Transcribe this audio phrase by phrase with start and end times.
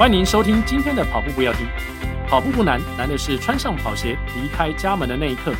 [0.00, 1.66] 欢迎收听今天的跑步不要停。
[2.26, 5.52] 跑步不难，难的是穿上跑鞋离开家门的那一刻。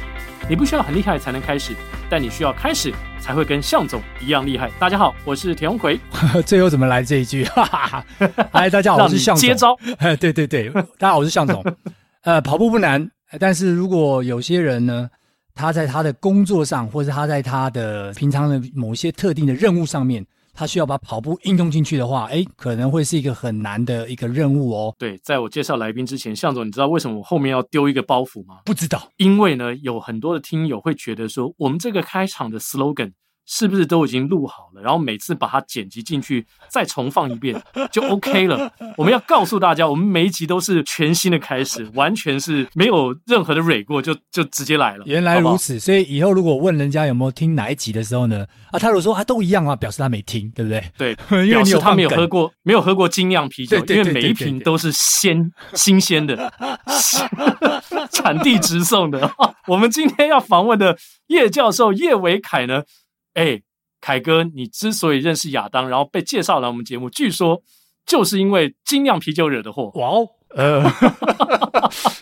[0.49, 1.75] 你不需要很厉害才能开始，
[2.09, 2.91] 但你需要开始
[3.21, 4.71] 才会跟向总一样厉害。
[4.79, 6.01] 大家好，我是田鸿奎。
[6.47, 7.45] 最后怎么来这一句？
[7.45, 8.05] 哈哈哈。
[8.51, 9.47] 嗨，大家好，我是向总。
[9.47, 9.77] 接招。
[10.19, 11.63] 对对对，大家好，我是向总。
[12.25, 15.11] 呃，跑步不难，但是如果有些人呢，
[15.55, 20.25] 他在他的工作上，或者他在他的平常的某些特定的任务上面。
[20.61, 24.95] 他需要把跑步应用进去的话，哎，可能会是一个很难的一个任务哦。
[24.99, 28.59] 对，在我介绍来宾之前，向总，你知道为什么我后面要丢一个包袱吗？
[28.67, 33.11] 不知道，因为呢，有很多的听友会觉得说，我们这个开场的 slogan。
[33.53, 34.81] 是不是都已经录好了？
[34.81, 38.73] 然后每次把它剪辑进去，再重放一遍就 OK 了。
[38.97, 45.05] 我们要告诉大家，我们每一集都是全新的开始，完全是没有任何的蕊过，就就直接来了。
[45.05, 48.47] 原来如此，好好，所以以后如果问人家有没有听哪一集的时候呢？
[48.71, 50.85] 啊，他如果说啊都一样啊，表示他没听，对不对？
[50.97, 56.53] 对，表示他没有喝过，没有喝过精酿啤酒，因为每一瓶都是鲜新鲜的，
[58.13, 59.29] 产地直送的。
[59.67, 62.85] 我们今天要访问的叶教授叶维凯呢？
[63.35, 63.61] 哎，
[64.01, 67.63] 凯哥，你之所以认识亚当，然后被介绍来我们节目，据说
[68.07, 69.91] 就是因为精酿啤酒惹的祸。
[69.95, 70.83] 哇哦， 呃，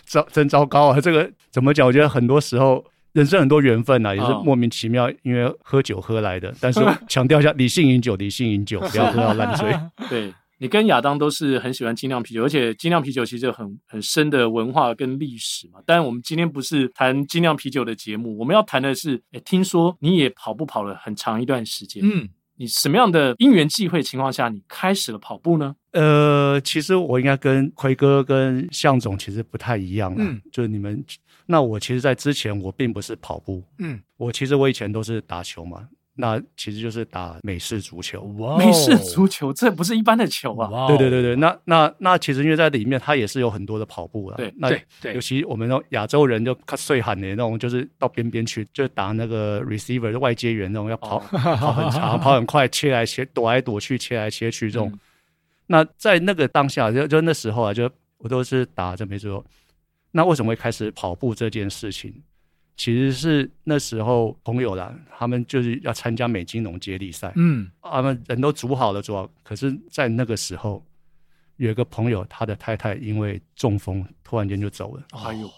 [0.05, 1.01] 糟真糟糕啊！
[1.01, 1.87] 这个怎么讲？
[1.87, 6.53] 我觉得很多时候人生很多缘分啊，也是莫名其妙，因为喝酒喝来的。
[6.61, 9.75] 但是 强调一下，理性饮酒，理性饮酒，不要喝到烂醉。
[10.09, 10.33] 对。
[10.61, 15.79] 你跟亚当都是很喜欢精酿啤酒，而且精酿啤酒其实很很深的文化跟历史嘛。
[15.85, 25.73] 当然，我们今天不是谈精酿啤酒的节目，我们要谈的是，诶，听说你也跑步跑了很长一段时间，嗯，你什么样的因缘际会情况下，你开始了跑步呢？
[25.93, 31.01] 呃，其实我应该跟奎哥跟向总其实不太一样，嗯，就是你们，
[31.45, 35.87] 那我其实，在之前我并不是跑步，嗯，我其实我以前都是打球嘛。
[36.21, 40.85] 那其实就是打美式足球，哇，美式足球这不是一般的球啊！
[40.85, 44.35] 对对对对，那那那其实因为在里面，它也是有很多的跑步了。
[44.35, 44.69] 对，那
[45.01, 54.91] 对，尤其我们那种亚洲人就看碎喊的那种，就是到边边去，就打那个 receiver 的外接员那种，要跑跑很长，跑很快，切来切，躲来躲去，切来切去这种。
[55.67, 59.41] 那在那个当下，就就那时候啊，就我都是打这没错。
[60.11, 62.13] 那为什么会开始跑步这件事情？
[62.79, 69.29] 其实是那时候朋友啦，他们就是要参加美金融接力赛，嗯，他们人都组好了，组好。
[69.43, 70.81] 可是，在那个时候，
[71.57, 75.03] 有一个朋友，他的太太因为中风，突然间就走了。
[75.11, 75.51] 哎呦，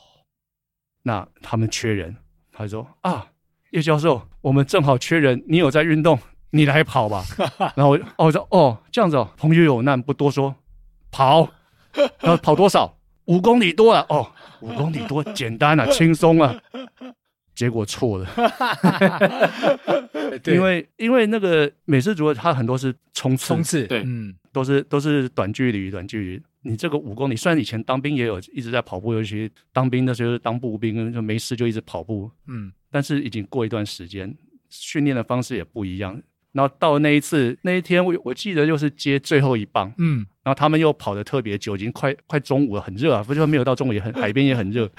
[1.04, 2.16] 那他们缺人，
[2.52, 3.28] 他说啊，
[3.70, 6.18] 叶教授，我们正好缺人，你有在运动，
[6.50, 7.24] 你来跑吧。
[7.78, 10.56] 然后我哦我说哦这样子哦，朋友有难不多说，
[11.12, 11.48] 跑，
[12.20, 12.98] 然后跑多少？
[13.26, 14.30] 五公里多了哦，
[14.62, 16.60] 五公里多简单啊，轻松啊。
[17.62, 18.28] 结果错了，
[20.48, 26.42] 因为因为那个美式足球它很多是冲刺，冲刺，对，嗯，都是都是短距离，短距离。
[26.64, 34.36] 你这个五公里，虽然以前当兵也有一直在跑步，尤其当兵的时候当步兵，就没事就一直跑步，嗯，但是已经过一段时间，
[34.68, 36.20] 训练的方式也不一样。
[36.54, 44.90] 然后到那一次那一天，我我记得就是接最后一棒，嗯，然后他们又跑得特别久，已经快快中午了，很热啊，不是说没有到中午也很海边也很热，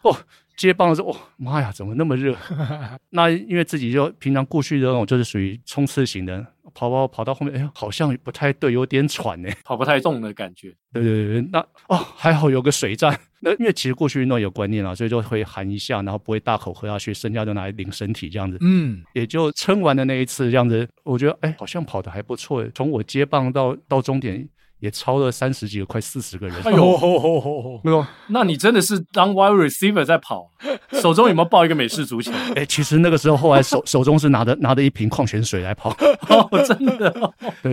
[0.00, 0.16] 哦。
[0.58, 2.36] 接棒的时候，哦妈呀，怎么那么热？
[3.10, 10.74] 那因为自己就平常过去的那种，就是属于冲刺型的，跑跑跑到后面，哎呀，好像不太对，有点喘呢，跑不太动的感觉。
[10.92, 18.58] 对对对，那哦还好有个水站， 那因为其实过去运动有观念啊，所以就会含一下，然后不会大口喝下去，剩下就拿来淋身体这样子。
[18.60, 22.66] 嗯，也就撑完的那一次这样子，我觉得哎，好像跑得还不错。
[22.74, 24.48] 从我接棒到到终点。
[24.80, 26.56] 也超了三十几个，快四十个人。
[26.64, 30.50] 哎呦，没 有，那你真的是当 wide receiver 在跑，
[31.00, 32.30] 手中有没有抱一个美式足球？
[32.54, 35.90] 哎，其实那个时候后来手 手中是拿着拿着一瓶矿泉水来跑。
[36.28, 37.12] 哦，真的，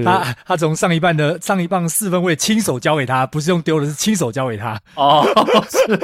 [0.03, 4.79] 他他从上一半的上一棒四分位亲手交给他，不是用丢的，是亲手交给他。
[4.95, 5.25] 哦，
[5.69, 5.99] 是，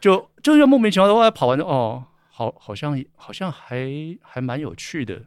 [0.00, 3.86] 就就是莫名其妙的后来跑完哦，好，好像好像还
[4.22, 5.20] 还蛮有趣的。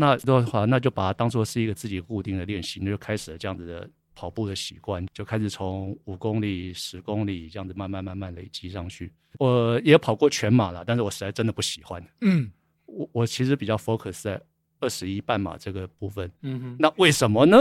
[0.00, 9.12] 那的话，那就把它当做是一个自己固定的练习，那就开始了这样子的跑步的习惯，就开始从五公里、十公里这样子慢慢慢慢累积上去。
[9.40, 12.00] 我也跑过全马了，但是我实在真的不喜欢。
[12.20, 12.48] 嗯，
[12.86, 14.40] 我我其实比较 focus 在
[14.78, 16.30] 二十一半马这个部分。
[16.42, 17.58] 嗯哼，那为什么呢？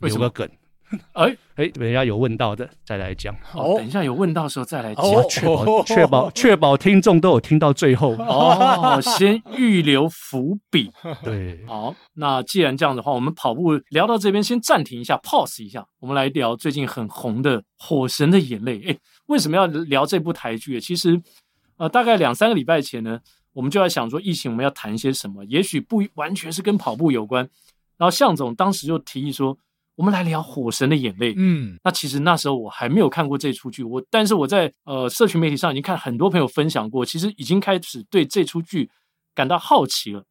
[0.00, 0.48] 有个梗。
[1.12, 3.34] 哎 哎，等一下有问到的再来讲。
[3.54, 8.14] 哦，等一下有问到的时候再来讲，确保确保 确保听众都有听到最后。
[8.16, 10.90] 哦，先预留伏笔。
[11.22, 18.78] 对，好，那既然这样的话，我们跑步聊到这边先暂停一下，pause 一下，我们来聊最近很红的《火神的眼泪》。
[18.90, 18.96] 哎，
[19.26, 20.80] 为什么要聊这部台剧？
[20.80, 21.20] 其实，
[21.76, 23.20] 呃，大概两三个礼拜前呢，
[23.52, 25.44] 我们就在想说，疫情我们要谈些什么？
[25.44, 27.48] 也许不完全是跟跑步有关。
[27.96, 29.56] 然后向总当时就提议说。
[29.96, 31.32] 我们来聊《火神的眼泪》。
[31.36, 38.90] 嗯，那其实那时候我还没有看过这出剧，我但是我在呃社群媒体上已经看很多朋友分享过，其实已经开始对这出剧
[39.34, 40.24] 感到好奇了。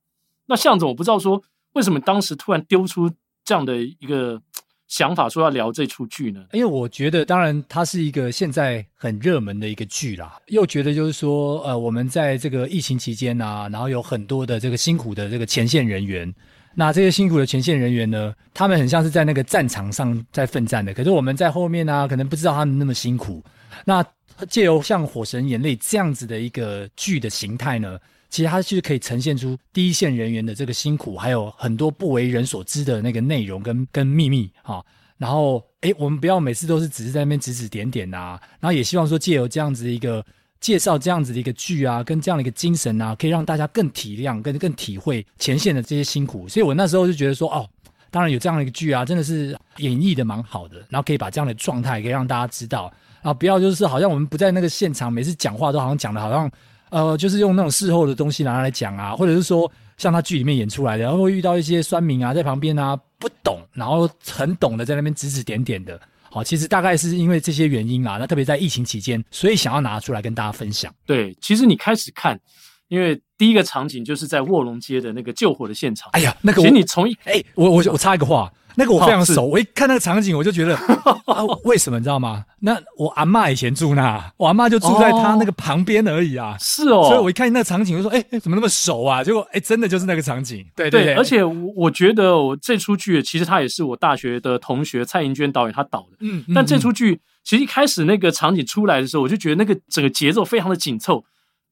[0.47, 1.41] 那向总，我不知道说
[1.73, 3.09] 为什么当时突然丢出
[3.45, 4.41] 这样的一个
[4.89, 6.45] 想法，说要聊这出剧呢？
[6.51, 16.33] 因为我觉得，当然它是一个现在很热门的一个剧啦，又觉得就是说，呃，我们在这个疫情期间啊，然后有很多的这个辛苦的这个前线人员。
[16.75, 23.43] 那这些辛苦的前线人员呢，他们很像是在那个战场上在奋战的，可是我们在后面呢、可能不知道他们那么辛苦。
[23.85, 24.03] 那
[24.49, 27.99] 借由像《火神眼泪》这样子的一个剧的形态呢，
[28.29, 34.83] 其实它就是可以呈现出第一线人员的这个辛苦，还有很多不为人所知的那个内容跟跟秘密啊。
[35.17, 38.39] 然后，诶，我们不要每次都是只是在那边指指点点啊。
[38.59, 40.25] 然后也希望说借由这样子一个。
[40.63, 46.47] 介绍这样子的一个剧啊，跟这样的一个精神啊，可以让大家更体谅、更更体会前线的这些辛苦。
[46.47, 47.69] 所以我那时候就觉得说，哦，
[48.09, 52.89] 当然有这样的一个剧啊，真的是演绎的蛮好的，然后可以把这样的状态可以让大家知道，
[53.23, 56.49] 啊不要就是好像我们不在那个现场，每次讲话都好像讲的好像，
[56.91, 65.99] 呃，就是用那种事后的东西拿来讲啊，或者是说像他剧里面演出来的，然后会遇到一些酸民啊在旁边啊不懂，然后很懂的在那边指指点点的。
[66.33, 70.91] 好，其实大概是因为这些原因啊，那特别在疫情期间，所以想要拿出来跟大家分享。
[71.05, 72.39] 对，其实你开始看，
[72.87, 76.09] 因为第一个场景就是在卧龙街的那个救火的现场。
[76.13, 78.51] 哎呀，那个，其实你从一，哎，我我我插一个话。
[78.75, 80.75] 那个我非常熟，我一看那个场景，我就觉得
[81.25, 82.43] 啊，为什么你知道吗？
[82.59, 86.57] 那我阿嬷以前住那，我阿嬷就住在他那个旁边而已啊。
[86.59, 89.23] 是哦，所以我一看那个场景，就说，哎、欸，怎么那么熟啊？
[89.23, 90.65] 结果，哎、欸，真的就是那个场景。
[90.75, 96.17] 对对对，而且我觉得我这出剧其实他也是我大学的同学蔡银娟导演他导的。
[96.21, 101.23] 嗯，但这出剧其实一开始那个场景出来的时候，我就觉得那个整个节奏非常的紧凑，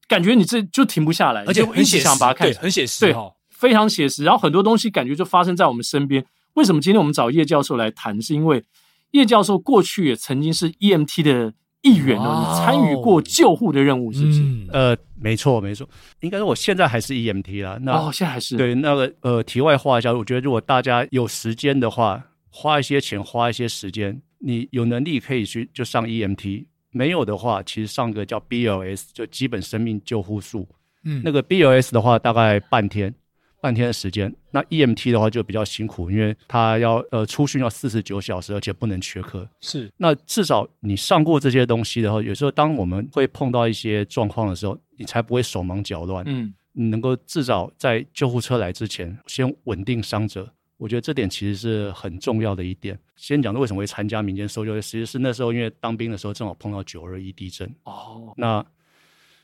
[0.06, 3.16] 感觉你这就停不下来，而且很写实，把它看对，很写实，对，
[3.50, 4.24] 非常写实。
[4.24, 6.24] 然后很多东西感觉就发生在我们身边。
[6.54, 8.20] 为什么今天我们找叶教授来谈？
[8.20, 8.64] 是因为
[9.12, 14.40] 叶教授过去也曾经是 EMT 的一员哦，你参与过救护的任务，是不是？
[14.40, 15.88] 嗯、呃，没错，没错，
[16.20, 17.78] 应该说我现在还是 EMT 啦。
[17.82, 30.68] 那哦，现在还是对那个呃，题外话一下，我觉得如果大家有时间的话，花一些钱，花一些时间，你有能力可以去就上 EMT，没有的话，其实上个叫 BLS，就基本生命救护术。
[31.04, 33.12] 嗯，那个 BLS 的话，大概半天。
[33.62, 39.48] 半天的时间，那 EMT 的话就比较辛苦，因为他要呃出训要四十九小时，而且不能缺课。
[39.60, 46.24] 是，那至少你上过这些东西的话，有时候当我们会碰到一些状况的时候，你才不会手忙脚乱。
[46.26, 52.98] 嗯，你能够至少在救护车来之前先稳定伤者，我觉得这点其实是很重要的一点。
[53.14, 57.72] 先讲的为什么会参加民间搜救，其实是那时候因为当兵的时候正好碰到九二一地震。
[57.84, 58.66] 哦，那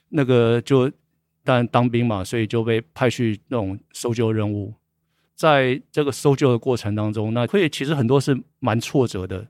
[0.08, 0.90] 那个就。
[1.48, 4.74] 但当兵嘛，所以就被派去那种搜救任务。
[5.34, 9.48] 在这个搜救的过程当中，那会其实很多是蛮挫折的，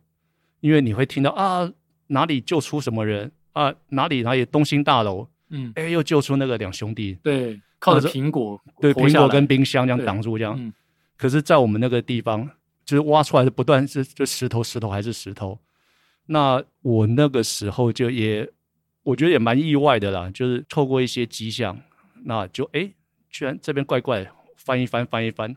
[0.61, 1.69] 因为你会听到啊
[2.07, 10.55] 哪里救出什么人啊，哪里哪里东兴大楼，嗯，哎又救出那个两兄弟，对，靠着苹果，对，苹果跟冰箱这样挡住这样。
[10.57, 10.73] 嗯，
[11.17, 12.49] 可是，在我们那个地方，
[12.85, 15.59] 就是挖出来的不断是就石头石头还是石头。
[16.27, 18.49] 那我那个时候就也
[19.03, 21.77] 我觉得也蛮意外的啦，就是透过一些迹象。
[22.25, 22.91] 那就哎，
[23.31, 25.55] 居然这边怪怪，翻一翻翻一翻，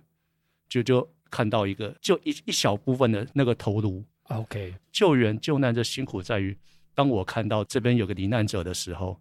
[0.70, 4.03] 就就看到一个，就一一小部分的那个头颅。
[4.30, 6.58] OK，救援救难的辛苦在于，
[6.94, 9.20] 当我看到这边有个罹难者的时候，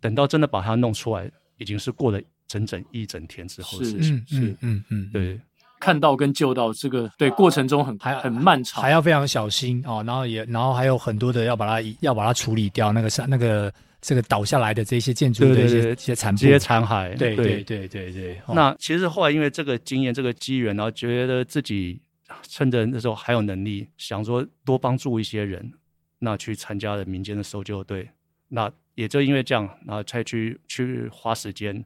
[0.00, 4.26] 等到真的把他弄出来，已经是过了整整一整天之后的事情。
[4.26, 5.40] 是，嗯嗯嗯，对，
[5.80, 13.72] 看到跟救到这个对过程中很还很漫长，还要非常小心哦，然后也然后还有很多的要把它要把它处理掉，那个是那个。
[14.02, 18.42] 这个倒下来的这些建筑的一些一些残这些残骸，对对对对对。
[18.48, 22.02] 那其实后来因为这个经验、这个机缘，然后觉得自己
[22.42, 25.72] 趁着那时候还有能力，想说多帮助一些人，
[26.18, 28.10] 那去参加了民间的搜救队。
[28.48, 31.84] 那也就因为这样，然后才去去花时间，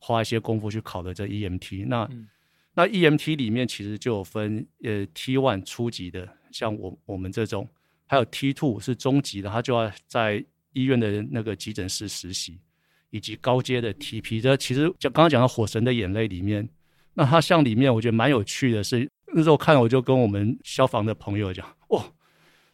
[0.00, 1.86] 花一些功夫去考的这 EMT。
[1.86, 2.26] 那、嗯、
[2.74, 7.68] 那 EMT 里面其实就有分呃 T one 初级的，像我我们这种，
[8.06, 10.44] 还有 T two 是中级的，他就要在。
[10.74, 12.60] 医院的那个急诊室实习，
[13.10, 16.68] 以及高阶的 TP，这其实就刚刚讲到《火神的眼泪》里面，
[17.14, 22.04] 那它像里面我觉得蛮有趣的是，那时候看我就跟我们消防的朋友讲，哦，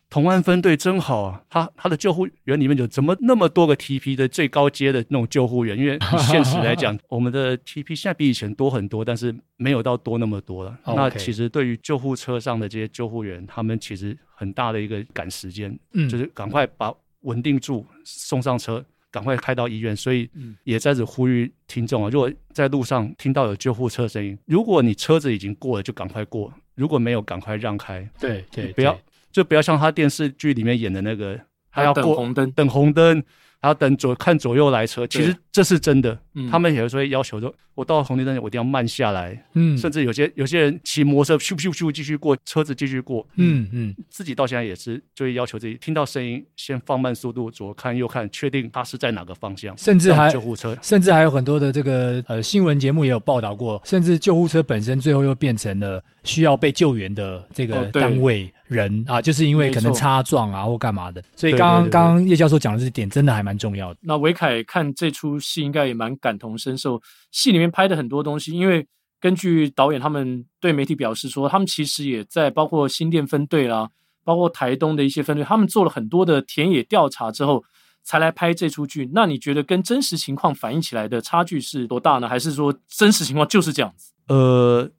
[0.08, 5.78] 同安分队真好啊，他他的救护员里面有怎么那么多个 TP 的最高阶的那种救护员？
[5.78, 10.76] 因为现实来讲， 我们的 TP 现在比以前多很多，但是没有到多那么多了。
[10.86, 16.92] 那其实对于救护车上的这些救护员，他们其实很大的一个赶时间，嗯，就是赶快把。
[17.22, 19.94] 稳定住，送上车，赶快开到医院。
[19.96, 20.28] 所以
[20.64, 28.98] 也在此呼吁听众啊，如果在路上听到有救护车声音，如果你车子已经过了，就赶快过；如果没有赶快让开，对对，不要
[29.30, 33.22] 就不要像他电视剧里面演的那个，还要等红灯，等红灯。
[33.60, 36.18] 还要等左看左右来车，其实这是真的。
[36.50, 39.38] 他们有时候会要求说，我到红绿灯我一定要慢下来。
[39.54, 43.26] 嗯，甚至有些有些人骑摩托车咻咻咻继续过，车子继续过。
[43.36, 49.76] 嗯嗯，自己到现在也是就会要求自己，听到声音先放慢速度，左看右看，确定他是在哪个方向。
[49.76, 58.50] 甚至还救护车，甚至还有很多的这个呃新闻节目也有报道过，甚至救护车本身最后又变成了需要被救援的这个单位。
[58.70, 64.00] 人啊，就是因为可能擦撞啊或干嘛的，所以刚刚刚刚叶教授讲的这点真的还蛮重要的。
[64.02, 68.86] 那维凯看这出戏应该也蛮感同身受，戏里面拍的很多东西，因为
[69.18, 73.90] 根据导演他们对媒体表示说，他们其实也在包括新店分队啦，
[74.24, 77.64] 包括台东的一些分队，他们做了很多的田野调查之后
[78.02, 79.10] 才来拍这出剧。
[79.12, 82.28] 那你觉得跟真实情况反映起来的差距是多大呢？
[82.28, 84.12] 还是说真实情况就是这样子？
[84.28, 84.90] 呃。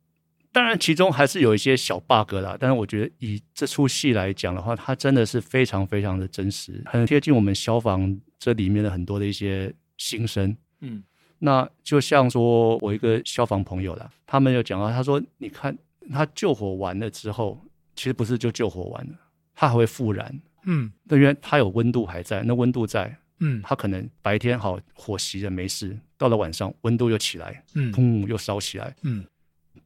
[0.54, 2.58] 当然，其中还是有一些小 bug 啦。
[2.60, 10.58] 但是我觉得以这出戏来讲的话，它真的是非常非常的真实，很贴近我们消防这里面的很多的一些心声。
[10.80, 11.04] 嗯，
[11.38, 15.78] 那就像说我一个消防朋友啦，他们有讲到，他说：“你看，
[16.12, 17.64] 他救火完了之后，
[17.96, 19.14] 其实不是就救火完了，
[19.54, 20.42] 他还会复燃。
[20.64, 29.24] 嗯，因为他有温度还在，那温度在，嗯，他可能白天好火熄了没事，到了晚上温度又起来，嗯，砰又烧起来，嗯。”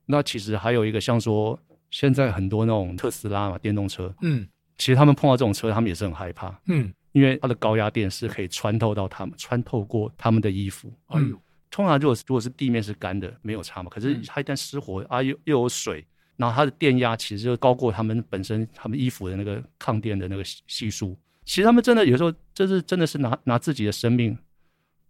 [0.07, 1.59] 那其实还有一个像说，
[1.89, 4.47] 现在很多那种特斯拉嘛，电动车，嗯，
[4.77, 11.41] 其实他们碰到这种车，他们也是很害怕，嗯，因为它的高压电是可以穿透到他们，穿透过他们的衣服，哎呦，
[11.71, 16.05] 通常如果如果是地面是干的，没有差嘛，可是它一旦失火啊，又又有水，
[16.35, 24.37] 然后它的电压其实就高过他们本身他们衣服的那个抗电的那个系数，其实他们真的有时候这是真的是拿拿自己的生命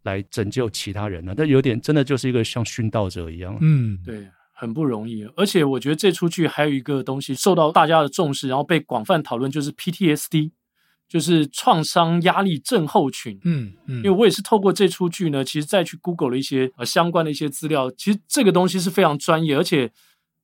[0.03, 4.27] 来拯救其他人呢，但有点真的就是一个像殉道者一样，嗯，对。
[4.57, 10.51] 很不容易，而且我觉得这出剧还有一个东西受到大家的重视，然后被广泛讨论，就是 PTSD，
[11.15, 13.39] 就是创伤压力症候群。
[13.45, 19.89] 嗯嗯，因为我也是透过这出剧呢，其实再去 Google 了一些呃相关的一些资料，其实这个东西是非常专业，而且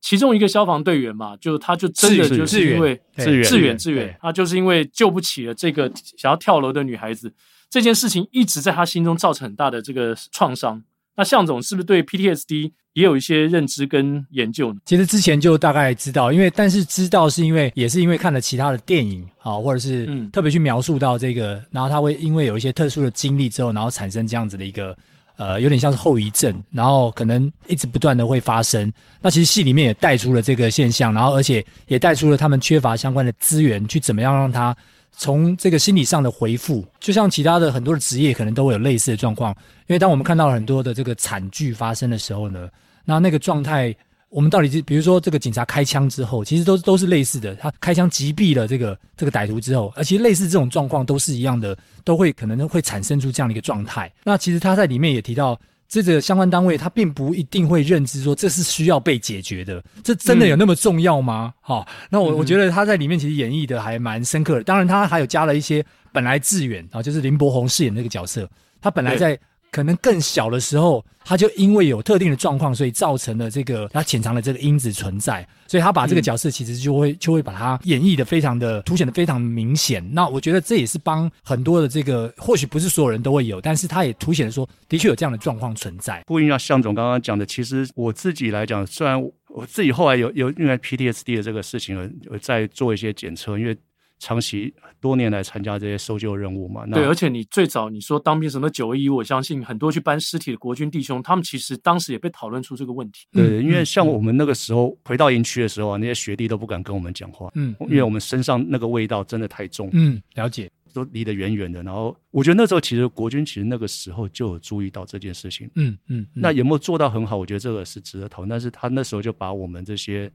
[0.00, 7.34] 其中一个消防队员嘛，就他就真的就是因为志愿志愿志愿，他就是因为救不起了这个想要跳楼的女孩子，
[7.68, 10.82] 这件事情一直在他心中造成很大的这个创伤。
[11.14, 14.80] 那向总是不是对 PTSD 也有一些认知跟研究呢？
[14.84, 24.96] 其实之前就大概知道，因为但是知道是因为也是因为看了其他的电影啊，或者是特别去描述到这个，嗯、然后他会因为有一些特殊的经历之后，然后产生这样子的一个
[25.36, 28.92] 呃，有点像是后遗症，然后可能一直不断的会发生。
[29.20, 34.76] 那其实戏里面也带出了这个现象，然后而且也带出了他们缺乏相关的资源，去怎么样让他。
[35.16, 39.52] 从这个心理上的回复，就像其他的很多的职业，可能都会有类似的状况。
[39.86, 42.68] 因为当我们看到很多的这个惨剧发生的时候呢，
[43.04, 43.94] 那那个状态，
[44.28, 47.54] 我们到底是比如说这个警察开枪之后，其实都都是类似的。
[47.56, 54.10] 他开枪击毙了这个这个歹徒之后，而其实类似这种状况都是一样的，都会可能会产生出这样的一个状态。
[54.24, 55.58] 那其实他在里面也提到。
[56.00, 61.52] 这个相关单位他并不一定会认知说这是需要被解决的，这真的有那么重要吗？
[61.60, 64.64] 好、嗯哦，那我我觉得他在里面其实演绎的还蛮深刻的。
[64.64, 68.48] 当然，他还有加了一些本来志远啊，就是林柏宏饰演那个角色，
[68.80, 69.38] 他本来在。
[69.72, 80.06] 可能更小的时候，他就因为有特定的状况，所以造成了这个他潜藏的这个因子存在，所以他把这个角色其实就会就会把它演绎的非常的凸显的非常明显。
[80.12, 86.22] 那我觉得这也是帮很多的这个，或许不是所有人都会有，但是他也凸显说，的确有这样的状况存在。
[86.26, 93.74] 呼应到向总刚刚讲的，其实我自己来讲，虽然我自己后来有有因为 PTSD 的这个事情而而在做一些检测，因为。
[94.22, 103.26] 长期多年来参加这些搜救任务嘛，对，而且你最早你说当兵什么九二一，我相信很多去搬尸体的国军弟兄，他们其实当时也被讨论出这个问题。
[103.32, 111.82] 对，因为像我们那个时候回到营区的时候啊，那些学弟都不敢跟我们讲话，嗯，因为我们身上那个味道真的太重，嗯，了解，都离得远远的。
[111.82, 117.36] 然后我觉得那时候其实国军其实那个时候就有注意到这件事情，嗯嗯，那有没有做到很好？
[117.36, 118.48] 我觉得这个是值得讨论。
[118.48, 120.30] 但是他那时候就把我们这些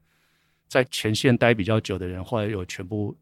[0.68, 3.16] 在前线待比较久的人，后来有全部。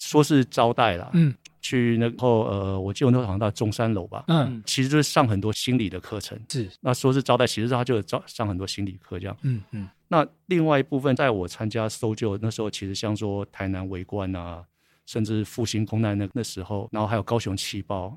[0.00, 6.68] 说是招待啦，嗯，去那个呃，我记得那时候好像到中山楼吧，嗯，其实就是上很多心理的课程，是。
[6.80, 9.86] 那说是招待，其实他就招上很多心理课这样，嗯嗯。
[10.08, 14.64] 那另外一部分，在我参加搜救那时候，其实像说台南围观啊，
[15.04, 18.16] 甚至复兴空难那那时候，然后还有高雄气爆，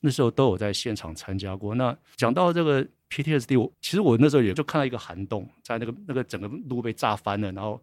[0.00, 1.74] 那时候都有在现场参加过。
[1.74, 7.78] 那讲到这个 PTSD，我其实我那时候也就看到一个涵洞，在那个那个整个路被炸翻了，然后。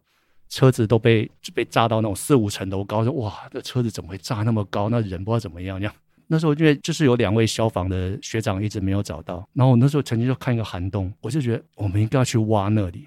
[0.48, 4.88] 车子都被就被炸到那种四五层楼高，说哇，这车子怎么会炸那么高？
[4.88, 5.94] 那人不知道怎么样这样。
[6.28, 13.06] 那时候因为就是有两位消防的学长一直没有找到，然后我那时候曾经就看一个涵洞，我就觉得我们应该要去挖那里，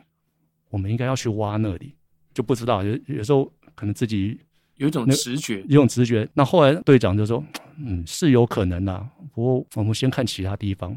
[0.69, 1.93] 我们应该要去挖那里。
[2.31, 4.39] 就不知道，有有时候可能自己
[4.75, 6.29] 有一种直觉，有一种直觉。
[6.33, 7.43] 那后来队长就说
[7.83, 10.95] ：“嗯，是有可能的，不过我们先看其他地方，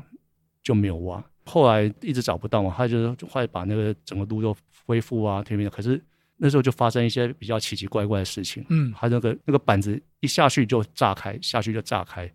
[0.63, 1.25] 就没有挖。
[1.47, 4.55] 后来一直找不到嘛，他就后来把那个整个路都
[4.87, 5.69] 恢复啊，天边。
[5.69, 6.01] 可是
[6.37, 8.65] 那时候就发生一些比较奇奇怪怪的事情。
[8.69, 12.31] 嗯，他那个那个板子一下去就炸开，下去就炸开，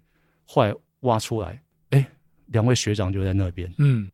[0.45, 2.07] 后来挖出来，哎，
[2.47, 3.71] 两位学长就在那边。
[3.77, 4.09] 嗯。”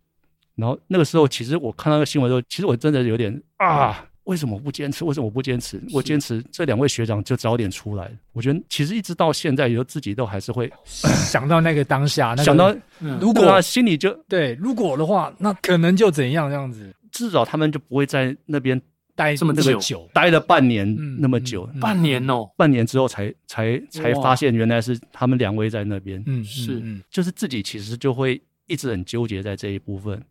[0.56, 5.04] 然后那个时候，其实我看到那个新闻的时候，其实我真的有点啊，为什么不坚持？
[5.04, 5.82] 为什么我不坚持？
[5.92, 8.12] 我坚持这两位学长就早点出来。
[8.34, 12.72] 我觉得其实一直到现在，有自己都还是会想到那个当下， 那个、想到
[13.20, 16.94] 如果心里就对，如果的话，那可能就怎样这样子？
[17.12, 18.80] 至少他们就不会在那边
[19.16, 26.22] 待这么久，待了半年那么久，嗯嗯、半年哦，半年之后才才才发现原来是他们两位在那边。
[26.26, 30.24] 嗯，是，就是自己其实就会一直很纠结在这一部分。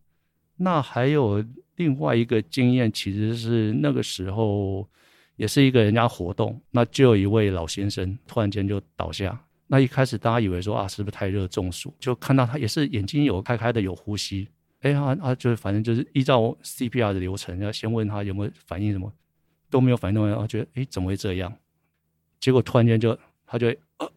[0.56, 1.44] 那还有
[1.76, 4.88] 另外一个经验，其实是那个时候
[5.36, 9.40] 也是一个人家活动，那就有一位老先生突然间就倒下。
[9.66, 11.94] 那一开始大家以为说啊，是不是太热中暑？
[11.98, 14.48] 就看到他也是眼睛有开开的，有呼吸。
[14.82, 19.12] 哎他他，就是反正就是依照 CPR 的流程，要先问他有没有反应，什么
[19.70, 21.52] 都没有反应，然后觉得哎，怎么会这样？
[22.38, 24.12] 结果突然间就他就呃，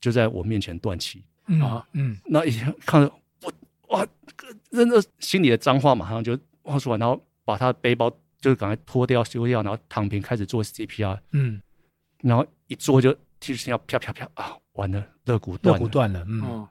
[0.00, 1.24] 就在我面前断气。
[1.48, 3.52] 嗯啊，嗯，那一看着我
[3.88, 4.06] 哇。
[4.70, 11.18] 真的心里的脏话马上就冒出来，然后把他的背包就是赶快脱掉、修掉，然后躺平开始做 CPR。
[11.32, 11.60] 嗯，
[12.20, 16.24] 然后一做就听声要啪啪啪啊，完了，肋骨断了，肋骨断了。
[16.28, 16.68] 嗯，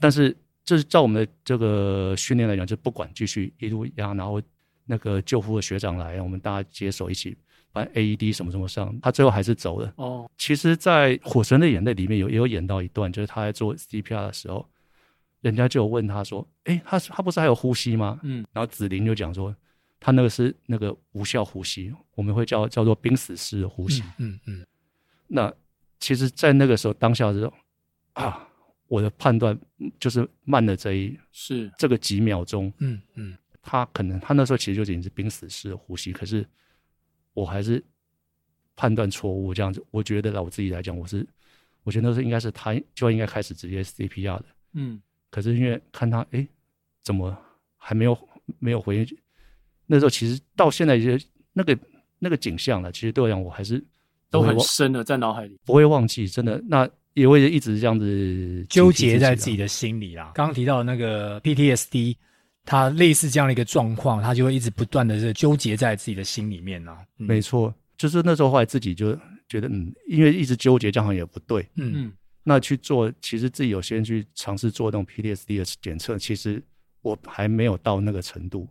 [0.00, 0.34] 但是
[0.64, 4.40] 这是照我们的这个训练来讲，就不管继续一路压，然后
[4.84, 7.36] 那个救护的学长来，我们大家接手一起
[7.72, 9.92] 把 AED 什么什么上，他最后还是走了。
[9.96, 14.66] 哦，其实，在《火神的眼泪》里面有也有演到一段，就是他在做 CPR 的时候。
[15.40, 19.52] 人家就有问他说：“哎，他他不是还有呼吸吗？”嗯，然后紫菱就讲说
[19.98, 24.04] ：“他那个是那个无效呼吸，我们会叫叫做濒死式的呼吸。
[24.18, 24.66] 嗯”嗯嗯。
[25.26, 25.52] 那
[25.98, 27.52] 其实，在那个时候当下的时候
[28.12, 28.46] 啊，
[28.92, 29.58] 我的判断
[29.98, 32.70] 就是慢了这一是这个几秒钟。
[32.76, 33.34] 嗯嗯。
[33.62, 36.46] 他可能他那时候其实就已经是濒死式的呼吸，可是
[37.32, 37.82] 我还是
[38.76, 39.82] 判断错误这样子。
[39.90, 41.26] 我觉得，我自己来讲，我是
[41.84, 44.44] 我觉得那时候应该是他就应该开始直接 CPR 的。
[44.74, 45.00] 嗯。
[45.30, 46.46] 可是因为看他哎，
[47.02, 47.34] 怎么
[47.78, 48.28] 还没有
[48.58, 49.18] 没有回应？
[49.86, 51.18] 那时候其实到现在也
[51.54, 51.78] 那个
[52.18, 53.82] 那个景象了，其实对我来讲我还是
[54.28, 56.28] 都很深的在脑海里，不会忘记。
[56.28, 60.32] 真的，那也会一直这样子纠结在自己的心里啦。
[60.34, 62.16] 刚刚提到的那个 PTSD，
[62.64, 66.96] 它类似这样的一个状况，它就会一直不断的是纠结在自己的心里面呢。
[67.18, 69.14] 嗯、没错，就是那时候后来自己就
[69.48, 71.92] 觉得，嗯，因为一直纠结这样好像也不对，嗯。
[71.94, 72.12] 嗯
[72.44, 76.60] 那去做，其实自己有先去尝试做那种 PTSD 的检测，其实
[77.00, 78.68] 我还没有到那个程度。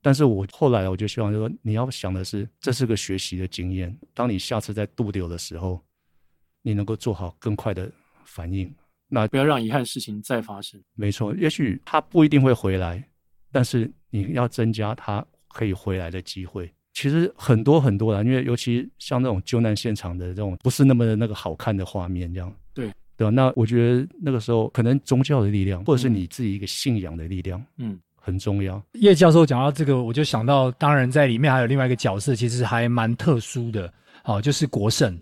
[0.00, 3.94] 但是我后来我就希望，就说你要想的是，这是个学习的经验。
[4.14, 5.84] 当你下次在渡流的时候，
[6.66, 7.90] 你能够做好更快的
[8.24, 8.68] 反应，
[9.06, 10.80] 那不要让遗憾事情再发生。
[10.94, 13.06] 没错，也许他不一定会回来，
[13.52, 16.72] 但是你要增加他可以回来的机会。
[16.94, 22.50] 其实很多很多啦，因为尤其像那种救难现场的这种，不是那么的那个好看的画面，这样。
[22.72, 28.82] 对对，那我觉得那个时候可能宗教的力量，或者是你自己一个信仰的力量，嗯，很重要。
[28.92, 33.92] 叶教授讲到这个，我就想到，当然在里面还有另外一个角色，其实还蛮特殊的，
[34.24, 35.20] 哦，就是国胜。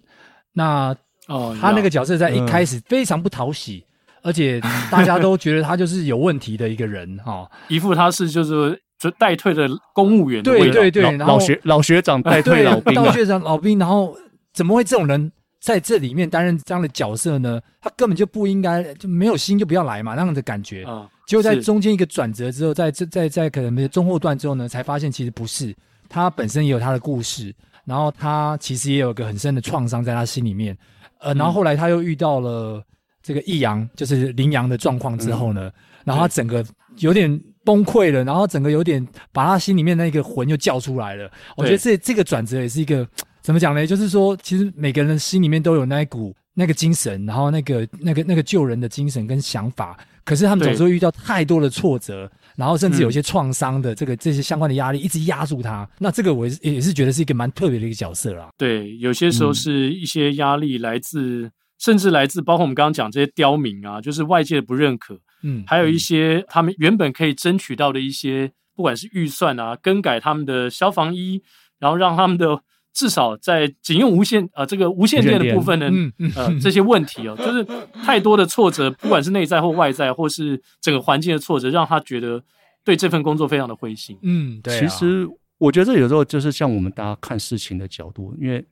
[0.53, 0.95] 那
[1.29, 8.81] 哦，他那个角色在一开始非常不讨喜，嗯、而且大家都觉得他就是有问题的一个人， 哈、哦，一副他是就是。
[9.03, 14.17] 就代退的公务员的，对对对，老学老学长代退老兵，老学长老兵，然后
[14.55, 17.61] 怎么会这种人在这里面担任这样的角色呢？
[17.81, 20.85] 他根本就不应该，就没有心就不要来嘛，那样的感觉。
[20.85, 25.75] 啊，结果在中间一个转折之后，在在在在可能中后段之后呢，才发现其实不是，
[26.09, 27.53] 他本身也有他的故事，
[27.85, 30.79] 然后他其实也有个很深的创伤在他心里面。
[31.23, 32.83] 呃，然后后来他又遇到了
[33.23, 35.71] 这个易阳，就是羚羊的状况之后呢，
[36.05, 36.65] 然后他整个
[36.99, 37.41] 有点。
[37.65, 41.31] 崩溃了，然后整个有点把他心里面那个魂又叫出来了。
[41.57, 43.07] 我觉得这这个转折也是一个
[43.41, 43.87] 怎么讲呢？
[43.87, 49.97] 就是说，其实每个人心里面都有那一股那个精神，然后那个那个那个救人的精神跟想法。
[50.25, 55.89] 可是他们总是会遇到太多的挫折，然后甚至有些创伤的这个这些相关的压力一直压住他。
[55.99, 58.51] 那这个我也是觉得是一个蛮特别的一个角色啦。
[58.57, 65.19] 对，有些时候是一些压力来自，甚至来自包括我们刚刚讲这些刁民啊，就是外界的不认可。
[65.43, 71.43] 嗯，还有一些他们原本可以争取到的一些，不管是预算啊，更改他们的消防衣，
[71.81, 72.61] 然后让他们的
[72.93, 77.67] 至少在仅用无线呃这个无线电的部分呢，嗯嗯、呃这些问题哦， 就是
[78.05, 82.43] 太多的挫折，不管是内在或外在，或是整个环境的挫折，让他觉得
[82.85, 84.19] 对这份工作非常的灰心。
[84.23, 84.81] 嗯，对、啊。
[84.81, 85.27] 其实
[85.59, 88.65] 我觉得这有时候就是像我们大家看事情的角度，因为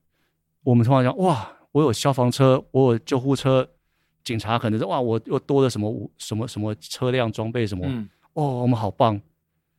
[0.65, 3.67] 我们通常讲哇，我有消防车，我有救护车，
[4.23, 9.19] 警察可能是哇，我又多了什么什么什么车辆装备什么，嗯、哦，我们好棒。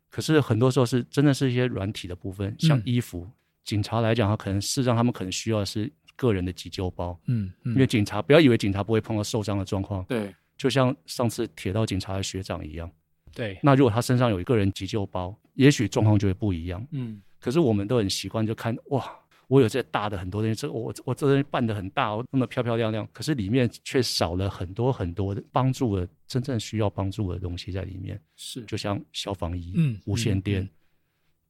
[0.10, 3.32] 可是很多时候是真的是一些软体的部分，像衣服，嗯、
[3.64, 12.92] 警察来讲，他可能事实上他们可能需要的是个人的急救包，嗯，嗯，因为警察不要以为警察不会碰到受伤的状况，对，就像上次铁道警察的学长一样，
[13.34, 19.18] 对，那如果他身上有一个人急救包，也许状况就会不一样，嗯，可是我们都很习惯就看哇。
[19.48, 28.18] 我有这大的很多东西，这我我这东西办的很大，我那么漂漂亮亮，可是里面却少了很多很多的帮助的真正需要帮助的东西在里面。
[28.38, 30.70] 是，就像消防衣、嗯，无线电，嗯、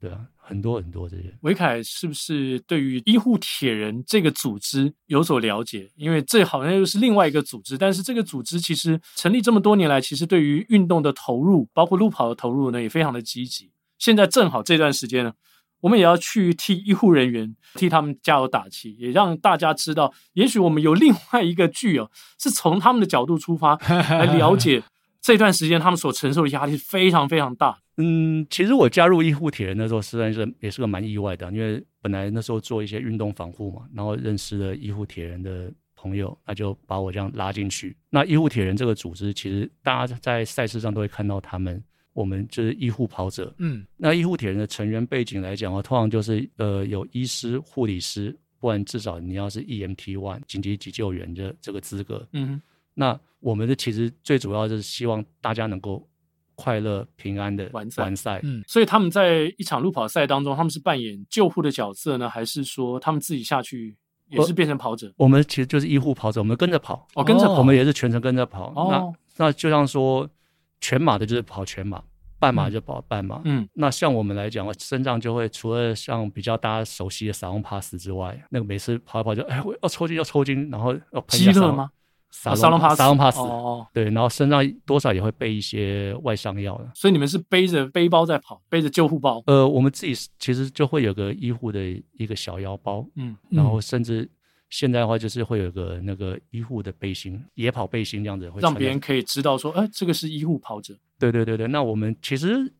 [0.02, 1.32] 对啊，很多很多这些。
[1.42, 5.90] 维凯是不是对于医护铁人这个组织有所了解？
[5.96, 13.72] 因为这好像又是另外一个组织，但是这个组织其实成立这么多年来，其实对于运动的投入，包括路跑的投入呢，也非常的积极。
[14.00, 15.34] 现在正好这段时间呢。
[15.82, 24.84] 我们也要去替医护人员替他们加油打气，也让大家知道，也许我们有另外一个剧哦，是从他们的角度出发来了解
[25.22, 27.78] 这段时间他们所承受的压力是非常非常大。
[27.98, 37.96] 嗯，其实我加入医护铁人的时候，实际上也是个蛮意外的，因为本来那时候做一些运动防护嘛，然后认识了医护铁人的朋友，那就把我这样拉进去。
[38.10, 41.82] 那医护铁人这个组织，其实大家在赛事上都会看到他们。
[42.14, 52.62] 我们就是医护跑者，嗯，那医护铁人的成员背景来讲的话，通常就是呃有医师、护理师，不然至少你要是 EMT one 紧急急救员的这个资格，嗯哼，
[52.94, 56.08] 那我们的其实最主要就是希望大家能够
[56.56, 63.97] 快乐平安的完赛，完赛，嗯，所以他们在一场路跑赛当中，他们是扮演救护的角色呢，还是说他们自己下去
[64.30, 65.08] 也是变成跑者？
[65.17, 70.30] 我，我们其实就是医护跑者，我们跟着跑，哦，跟着跑，我们也是全程跟着跑，哦，那那就像说。
[70.84, 72.01] 全马的就是跑全马，
[72.39, 73.39] 半马就跑半马。
[73.45, 81.91] 嗯，那像我们来讲，身上就会除了像比较大家熟悉的撒隆帕斯之外，那个每次跑一跑就哎，我要抽筋要抽筋，然后要喷一下吗？
[82.32, 83.39] 撒隆帕斯，撒隆帕斯。
[83.41, 86.89] 哦，对，然后身上多少也会备一些外伤药的。
[86.96, 89.44] 所以你们是背着背包在跑，背着救护包？
[89.46, 91.80] 呃，我们自己其实就会有个医护的
[92.17, 93.06] 一个小腰包。
[93.15, 94.28] 嗯，然后甚至。
[94.74, 100.98] 现在的话，就是会有个那个医护的背心，野跑背心这样子，会让别人可以知道说，哎，这个是医护跑者。
[101.20, 102.74] 对对对对，那我们其实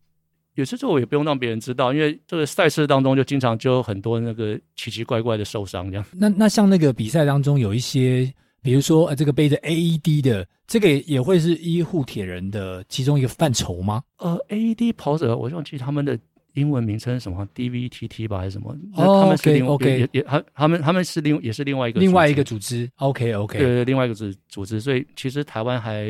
[0.54, 6.06] 有些时候也不用让别人知道，因为这个赛事当中就经常就有很多那个奇奇怪怪的受伤这样。
[6.14, 14.04] 那那像那个比赛当中有一些，比如说呃，这个背着 AED 的，这个也会是医护铁人的其中一个范畴吗？
[14.17, 16.17] 呃，AED 跑者，我忘记他们的。
[16.56, 18.76] 英文名称是什么？DVTT 吧，还是什么？
[18.97, 22.91] 哦，他们是另 OK，也也他他们他们是另也是另外一个另外一个组织。
[22.97, 24.82] OK OK，对对，另外一个组组织。
[24.82, 26.06] 所以其实台湾还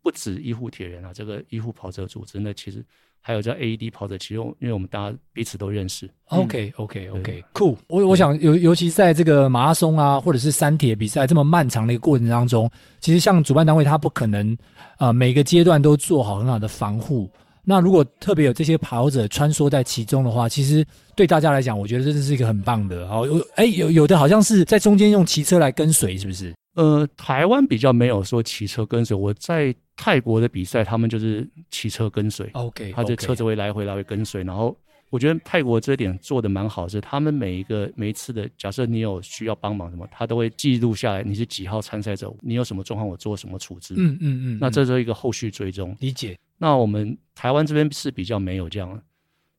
[0.00, 2.82] 不止医护铁人啊，这个医护跑者组织呢，其实
[3.24, 6.10] 还有叫 AED 跑者，其中因为我们大家彼此都认识。
[6.26, 7.78] OK OK OK，酷。
[7.86, 12.68] 我我想尤尤其在这个马拉松啊，或者是三铁比赛这么漫长的一个过程当中，
[13.00, 14.52] 其实像主办单位他不可能
[14.96, 17.30] 啊、呃、每个阶段都做好很好的防护。
[17.64, 23.06] 那如果特别有这些跑者穿梭在其中的话，其实对大家来讲，我觉得这是一个很棒的。
[23.06, 26.52] 好，有哎有有的好像是在中间用骑车来跟随，是不是？
[26.74, 29.16] 呃，台湾比较没有说骑车跟随。
[29.16, 32.48] 我在泰国的比赛，他们就是骑车跟随。
[32.54, 34.42] OK，他这车子会来回来回跟随。
[34.42, 34.74] 然后
[35.10, 43.94] 我觉得泰国这点做的蛮好，是他们每一个每一次的，假设你有需要帮忙什么，他都会记录下来，你是几号参赛者，你有什么状况，我做什么处置。
[43.98, 44.58] 嗯嗯嗯。
[44.58, 45.94] 那这是一个后续追踪。
[46.00, 46.38] 理解。
[46.56, 48.98] 那我们台湾这边是比较没有这样，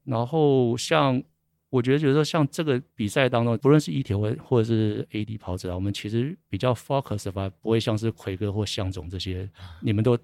[0.04, 1.21] 然后像
[1.74, 9.50] 我觉得，觉得说像这个比赛当中，不论是一铁或或者是 AD 跑者啊，我们其实比较 focus 吧，不会像是奎哥或向总这些，
[9.82, 10.16] 你们都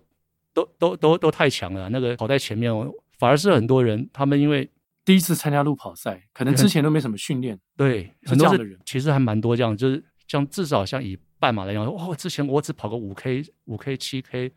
[0.54, 1.90] 都都都都太强了。
[1.90, 2.72] 那个跑在前面，
[3.18, 4.70] 反而是很多人，他们因为
[5.04, 14.52] 第一次参加路跑赛，可能之前都没什么训练，对，很多的人其实还蛮多这样，就是像至少像以半马来讲，哦，之前我只跑个五 K、五 K、七 K。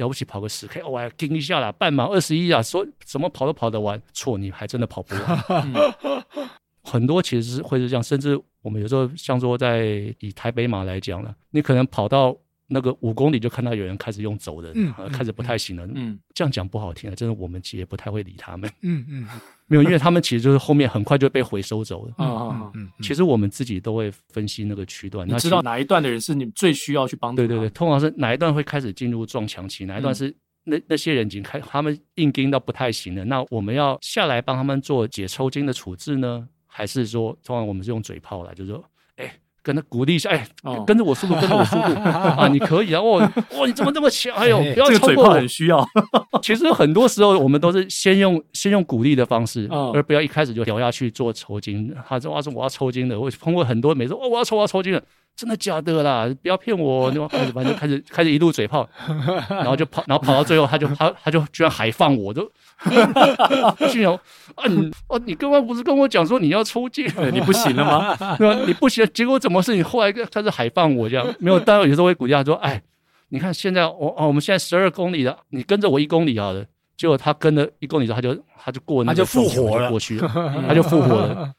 [0.00, 1.70] 了不起，跑个十 K，我还盯一下啦。
[1.70, 5.44] 半马二十一啊，说怎么跑都跑得完，错，你还真的跑不完。
[5.48, 5.74] 嗯、
[6.82, 12.36] 很多其实是会是这样，甚至我们有时候像说在以台北马来讲了，你可能跑到。
[12.72, 15.84] 那个五公里就看到有人开始用走的，嗯，开始不太行了。
[15.92, 18.70] 嗯，这样讲不好听啊，真的我们其实也不太会理他们。
[18.82, 19.28] 嗯嗯，
[19.66, 22.14] 没有，因为他们其实就是后面很快就被回收走了。
[22.24, 27.38] 啊啊嗯，其实我们自己都会分析那个区段，你知道哪一段的人是你最需要去帮助？
[27.38, 30.32] 对对对，通常是哪一段会开始进入撞墙期，哪一段是
[30.64, 33.24] 那那些人已经开，他们硬盯到不太行了。
[33.24, 38.84] 那我们要下来帮他们做解抽筋的处置呢，还是说通常我们是用嘴炮来，就是说，哎。
[39.62, 40.46] 跟他鼓励一下，哎，
[40.86, 43.00] 跟着我速度，跟着我速度 啊，你可以啊！
[43.02, 44.34] 哇哇，你怎么这么强？
[44.34, 44.90] 哎呦，不要超过我。
[44.90, 45.86] 这个嘴炮很需要。
[46.42, 51.94] 其实很多时候我们都是先用先用鼓励的方式，而不要一开始就掉下去做抽筋。
[52.08, 55.02] 他说：“我说我要抽筋的。”我碰过很多，每次哦，我要抽，我要抽筋了，
[55.40, 56.28] 真的假的啦？
[56.42, 57.10] 不要骗我！
[57.12, 58.86] 然后开始反正开始开始一路嘴炮，
[59.48, 62.42] 然后就跑，然后跑到最后，他就他他就居然还放我，都。
[63.88, 64.12] 心想
[64.54, 68.14] 啊，你哦，你刚刚不是跟我讲说你要抽筋，你不行了吗？
[68.36, 68.60] 对吧？
[68.66, 71.26] 你不行，结果怎么是你后来开始还放我这样？
[71.38, 72.82] 没有，当然有时候会鼓励他说，哎，
[73.30, 76.62] 你看现在我哦，我们现在十二公里了，你跟着我一公里好了。
[76.98, 80.28] 结果他跟了一公里之后，他就他就过那个，他就复活了，过去了，
[80.68, 81.50] 他就复活了。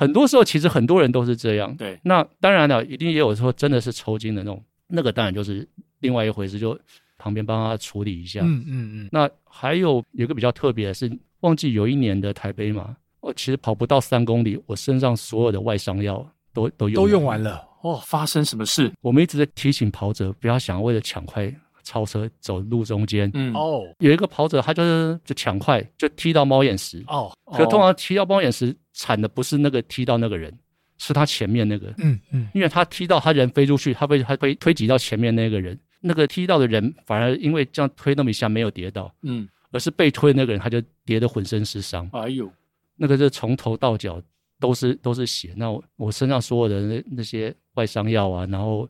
[0.00, 1.76] 很多时候其实很多人都是这样。
[1.76, 5.68] 对，那当然了，一定也有时候真的是抽筋的那种，那个当然就是
[6.00, 6.78] 另外一回事，就。
[7.22, 8.40] 旁边帮他处理一下。
[8.42, 9.08] 嗯嗯嗯。
[9.12, 17.62] 那还有有一个比较特别的是，忘记有一年的台北嘛，我其实跑不到三公里，我身上所有的外伤药都都用都用完了。
[17.82, 18.90] 哦，发生什么事？
[19.02, 21.54] 我们一直在提醒跑者不要想为了抢快
[21.90, 23.28] 超车走路中间。
[23.34, 23.82] 嗯哦。
[23.98, 27.02] 有一个跑者他就是就抢快就踢到猫眼石。
[27.08, 27.32] 哦。
[27.52, 30.56] 可通常踢到猫眼石惨的不是那个踢到那个人，
[30.98, 31.92] 是他前面那个。
[31.98, 32.48] 嗯嗯。
[32.54, 35.76] 因为他踢到他人飞出去，他被他被推挤到前面那个人。
[36.02, 42.08] 那个踢到的人反而因为这样推那么一下没有跌倒，嗯，而是被推的那个人他就跌得浑身是伤。
[42.12, 42.50] 哎呦，
[42.96, 44.22] 那个是从头到脚
[44.58, 45.52] 都是都是血。
[45.56, 48.88] 那我我身上所有的那那些外伤药啊，然后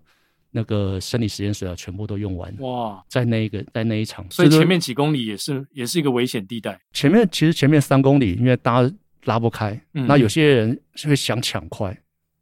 [0.50, 2.54] 那个生理实验水啊，全部都用完。
[2.58, 6.80] 哇，在那一个在那一场，所以前面几公里也是也是一个危险地带。
[6.92, 11.96] 前面其实前面三公里，因为大家拉不开，嗯，那有些人是会想抢快，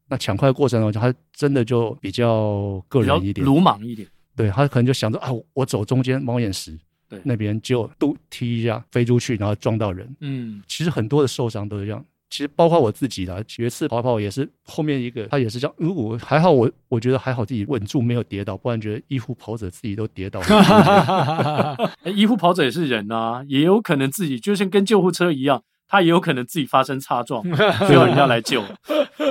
[0.08, 4.08] 那抢快的过程中，他真的就比较个人一点，鲁莽一点。
[4.34, 10.16] 对，他可能就想着啊，我走中间猫眼石，对，那边就都踢一下飞出去，然后撞到人。
[10.20, 12.04] 嗯，其实很多的受伤都是这样。
[12.30, 15.74] 其实包括我自己啦，有一次跑跑也是后面一个，他也是这样。
[15.78, 21.90] 如果还好我，我觉得还好自己稳住没有跌倒，不然觉得医护跑者自己都跌倒了。
[22.14, 25.62] 医护跑者也是人啊，也有可能自己就像跟救护车一样。
[25.88, 27.42] 他也有可能自己发生擦撞，
[27.88, 28.62] 需要人家来救。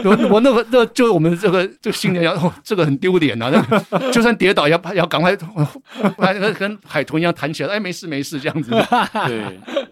[0.03, 4.11] 我我那个那就我们这个这个新年要、哦，这个很丢脸呐、啊。
[4.11, 5.35] 就算跌倒，要要赶快，
[6.17, 7.69] 跟跟海豚一样弹起来。
[7.69, 8.71] 哎，没事没事，这样子。
[8.71, 9.41] 对，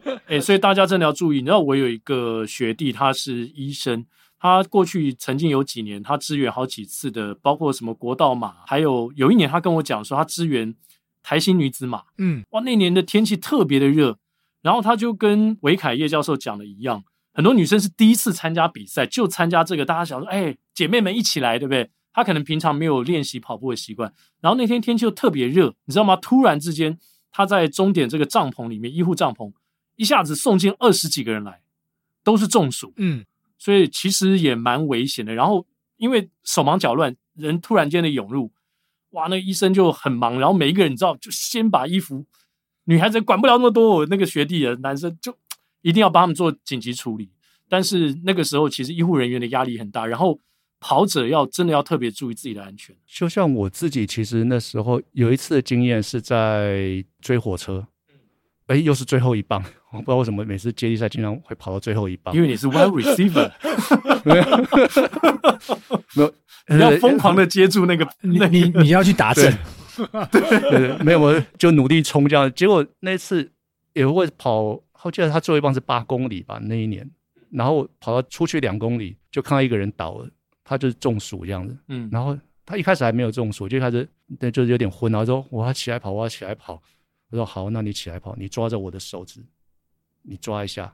[0.06, 1.38] 哎、欸，所以大家真的要注意。
[1.38, 4.06] 你知道，我有一个学弟，他是医生，
[4.40, 10.74] 他过去曾经有几年，他支援好几次的，包括什么国道马，还有有一年他跟我讲说，他支援
[11.22, 12.02] 台新女子马。
[12.18, 14.18] 嗯，哇，那年的天气特别的热。
[14.66, 17.04] 然后他就跟维凯叶教授讲的一样，
[17.36, 21.92] 很多女生是第一次参加比赛，就参加这个，大家想说，哎，姐妹们一起来，对不对？
[22.12, 26.16] 她可能平常没有练习跑步的习惯，然后那天天气又特别热，你知道吗？
[26.16, 26.98] 突然之间，
[27.32, 29.54] 她在终点这个帐篷里面，医护帐篷
[29.98, 31.62] 一下子送进二十几个人来，
[32.24, 33.24] 都是中暑，嗯，
[33.60, 35.36] 所以其实也蛮危险的。
[35.36, 38.52] 然后因为手忙脚乱，人突然间的涌入，
[39.12, 42.26] 哇，那个医生就很忙，然后每一个人你知道，就先把衣服。
[42.86, 45.36] 女孩子管不了那么多，我那个学弟的男生就
[45.82, 47.30] 一定要帮他们做紧急处理。
[47.68, 50.40] 但是那个时候，其实医护人员的压力很大，然后
[50.80, 52.96] 跑者要真的要特别注意自己的安全。
[53.08, 57.88] 就像我自己，其实那时候有一次的经验是在追火车，
[58.68, 63.52] 哎，又是最后一棒， 我不知道为什么每次接力赛经常会跑到最后一棒，因为你是 wide receiver，
[64.24, 64.38] 没
[66.22, 66.34] 有，
[66.70, 69.52] 你要疯狂的接住那个，那你你要去打针。
[69.96, 72.52] 对，对，对，没有，我就努力冲这样。
[72.54, 73.52] 结果那次
[73.94, 77.10] 也会跑，我记得他最后一棒是八公里吧，那一年。
[77.52, 80.30] 然后跑到出去两公里，就看到一个人倒了，
[80.64, 81.78] 他就是中暑这样子。
[81.88, 84.08] 嗯，然后他一开始还没有中暑，就开始
[84.40, 86.82] 对，就是有点昏，然后说我要起来跑，我要起来跑。
[87.30, 89.40] 我说好，那你起来跑，你抓着我的手指，
[90.24, 90.94] 你抓一下。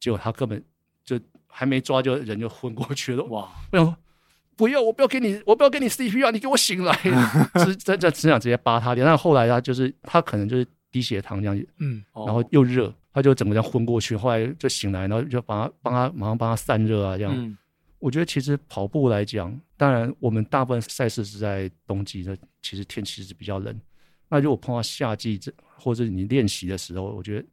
[0.00, 0.62] 结果他根本
[1.04, 3.22] 就还没抓，就人就昏过去了。
[3.24, 3.48] 哇！
[3.72, 3.96] 我想说。
[4.56, 6.98] 不要，我不要给你，我不要给你 CPR，你给我醒来！
[7.64, 17.32] 只真的只想直接扒他脸，但后来他就是他可能就是低血糖这样，嗯，然后又热，他就整个人昏过去，后来就醒来，然后就帮他帮他马上帮他散热啊，这样。
[17.36, 17.56] 嗯、
[17.98, 23.78] 我觉得其实跑步来讲，当然我们大部分赛事是在冬季，那其实天气是比较冷。
[24.28, 27.46] 那如果碰到夏季这或者你练习的时候，我觉得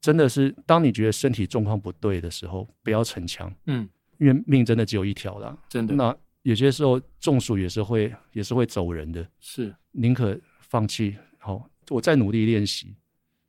[0.00, 5.94] 真的是当你觉得身体状况不对的时候，不要逞强，嗯，因为命真的只有一条了，真的。
[5.94, 11.16] 那有些时候中暑也是会也是会走人的，是宁可放弃。
[11.38, 12.94] 好，我再努力练习，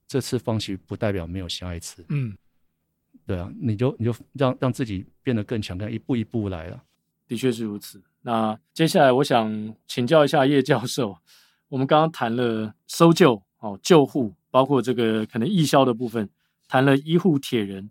[0.07, 2.05] 这次放弃不代表没有下一次。
[2.09, 2.35] 嗯，
[3.25, 6.83] 对啊，你就你就让让自己变得更强，更一步一步来了。
[7.27, 8.01] 的确是如此。
[8.23, 11.17] 那接下来我想请教一下叶教授，
[11.69, 16.29] 我们刚刚谈了搜救、哦救护，包括这个可能义消的部分，
[16.67, 17.89] 谈了医护铁人，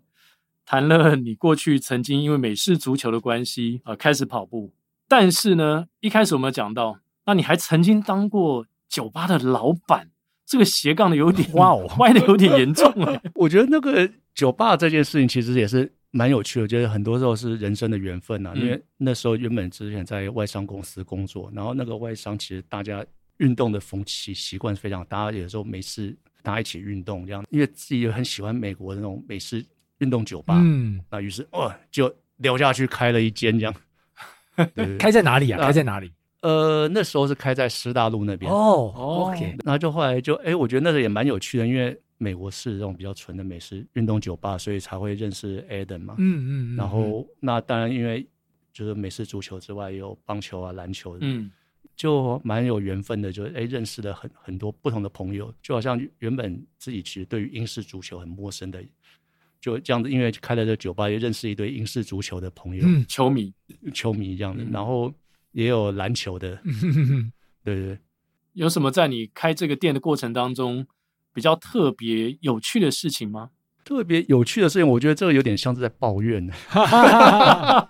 [0.63, 4.71] 谈了你过去曾经因为美式足球的关系啊、呃、开始跑步。
[5.11, 10.09] 但是呢，一开始我们讲到，那你还曾经当过酒吧的老板，
[10.45, 13.21] 这个斜杠的有点哇哦，歪的有点严重 哎。
[13.35, 18.53] 我觉得那个酒吧这件事情其实也是蛮有趣的，我觉得很多时候是人生的缘分啊。
[18.55, 23.05] 嗯、因为那时候原本之前在外商公司工作，然后那个外商其实大家
[23.39, 29.61] 运动的风气习惯非常，大家有时候没事大家一起运动这样，因为自己也很喜欢美国的那种美式
[29.97, 33.75] 运动酒吧，嗯，那于是哦就聊下去开了一间这样。
[34.75, 35.59] 对开在哪里啊？
[35.61, 36.11] 开在哪里？
[36.41, 38.91] 呃，那时候是开在师大路那边哦。
[38.95, 46.15] OK，然后就后来就哎，我觉得那时候也蛮有趣的，因为美国是这种比较纯的美式运动酒吧，所以才会认识 Adam 嘛。
[46.17, 46.75] 嗯嗯。
[46.75, 48.27] 然后那当然，因为
[48.73, 51.51] 就是美式足球之外，也有棒球啊、篮球的，嗯，
[51.95, 58.83] 就蛮有缘分的，就哎认识了很很多不同的朋友，就好像原本自己其实对于英式足球很陌生的，
[59.61, 63.53] 就这样子，因为开了这酒吧，也认识一堆英式足球的朋友，嗯，球迷，
[63.93, 65.13] 球迷这样的，然后。
[65.53, 66.61] 也有篮球的，
[67.61, 67.99] 对对对。
[68.53, 70.87] 有什么在你开这个店的过程当中
[71.33, 73.49] 比较特别有趣的事情吗？
[73.83, 76.53] 特别有趣的事情，我觉得这个有点像是在抱怨呢。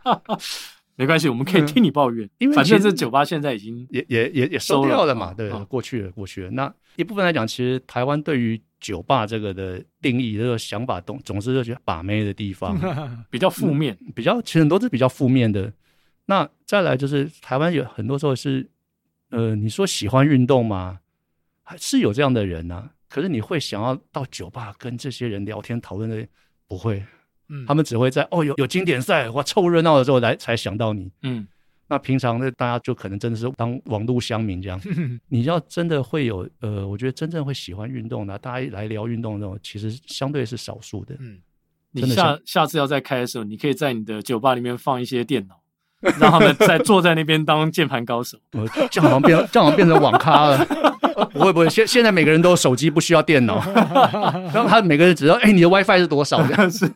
[0.98, 5.32] 没关系，我们可以听你抱怨，因为反正这酒吧现在已经也也也也收掉了嘛。
[5.32, 6.50] 对，过去了过去了。
[6.50, 12.78] 那一部分来讲，其实台湾对于酒吧这个的定义，这个想法总总是就觉得把妹的地方
[13.30, 15.72] 比较负面，比较其实很多是比较负面的。
[16.26, 18.70] 那再来就是台湾有很多时候是，
[19.30, 21.00] 呃，你说喜欢运动吗？
[21.64, 22.92] 还是有这样的人呢、啊？
[23.08, 26.28] 可是你会想要到酒吧跟这些人聊天讨论的？
[26.68, 27.04] 不会，
[27.50, 31.48] 嗯，他们只会在哦有有经典赛或凑热闹的时候来才想到你，嗯。
[31.92, 34.80] 那平常呢，大家就可能真的是当网路乡民这样。
[35.28, 41.14] 你要真的会有呃，我觉得真正会喜欢运动的，大家来聊运动的那种，其实相对是少数的。
[41.20, 41.40] 嗯，
[41.92, 45.58] 你下下次要再开的时候，你可以在你的酒吧里面放一些电脑。
[46.20, 48.36] 让他们在坐在那边当键盘高手，
[48.90, 50.66] 这样好像变，这样好像变成网咖了。
[51.32, 53.62] 不会不会，现现在每个人都有手机，不需要电脑。
[54.52, 56.42] 然后他每个人只要，哎、欸，你的 WiFi 是多少？
[56.48, 56.92] 这样子。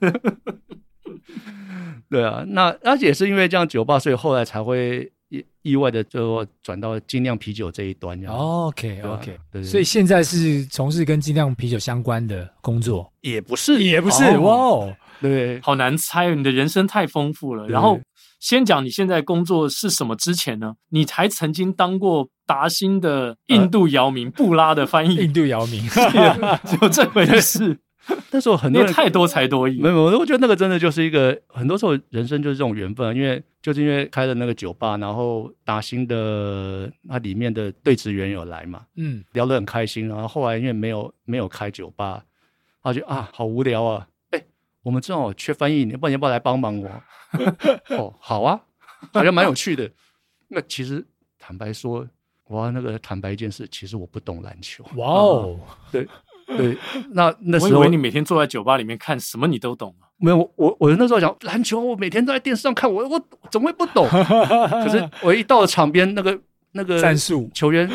[2.10, 8.20] 对啊，那而且是因为这样酒吧，所以后来才会意意外的就转到精酿啤酒这一端。
[8.26, 14.24] OK OK，对，所以现在是从事跟精酿啤酒相关的工作，也不是，也不是。
[14.38, 17.68] 哇哦，对，好难猜，你的人生太丰富了。
[17.68, 18.00] 然后。
[18.38, 20.76] 先讲你现在工作是什么之前呢？
[20.90, 25.16] 你还曾经当过达新的印度姚明布拉的翻译。
[25.16, 25.84] 印度姚明
[26.80, 27.80] 有这回事？
[28.32, 29.80] 那时候很多人太多才多艺。
[29.80, 40.08] 没有，我觉得那个真的就是一个很多时候人生就是这种缘分，因为就是因为开了那个酒吧，然后打新的那里面的对职员有来嘛，嗯，聊得很开心。
[40.08, 42.24] 然后后来因为没有没有开酒吧，
[42.84, 44.08] 他就啊好无聊啊。
[44.32, 44.44] 哎
[44.84, 46.90] 我们正好缺翻译，你不然要不要来帮忙我？
[47.98, 48.62] 哦，好啊，
[49.12, 49.90] 好像蛮有趣的。
[50.48, 51.04] 那其实
[51.40, 52.08] 坦白说，
[52.46, 54.86] 我要那个坦白一件事，其实我不懂篮球。
[54.96, 55.60] 哇哦，
[55.92, 56.08] 对
[56.46, 56.78] 对，
[57.12, 60.06] 那那时候我以为你每天坐在酒吧里面看什么你都懂啊？
[60.18, 64.08] 没有，我我我那时候讲篮球，我每天都在电视上看，我 我怎么会不懂？
[64.10, 66.40] 可是我一到了场边，那个
[66.72, 67.90] 那个战术球员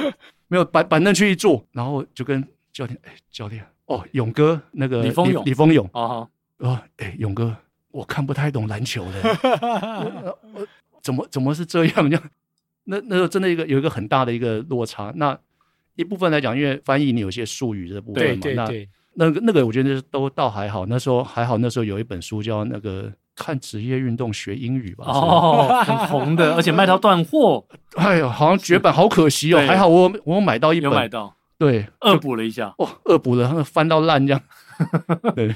[0.48, 6.28] 没有板板凳区一坐，然后就跟教练，哎，教练，哦，勇哥，那个李峰勇，李峰勇啊。
[6.58, 7.56] 哦，哎、欸，勇哥，
[7.90, 10.38] 我看不太懂篮球的，
[11.02, 11.94] 怎么怎么是这样？
[12.10, 12.22] 这样，
[12.84, 15.10] 那那时候真的一个有一个很大的一个落差。
[15.16, 15.38] 那
[16.00, 20.86] 一部分来讲，因为翻译你有些术语的部分嘛，对对对，那那个那个我觉得都倒还好。
[20.86, 27.64] 那时候还好，那时候有一本书叫那个看职业运动学英语吧，哦，很红的，而且卖到断货。
[27.96, 29.58] 哎呦，好像绝版，好可惜哦。
[29.68, 34.40] 还好我我买到一本，有买到，对，恶补了一下，哦，恶补了，翻到烂这样，
[35.36, 35.54] 对。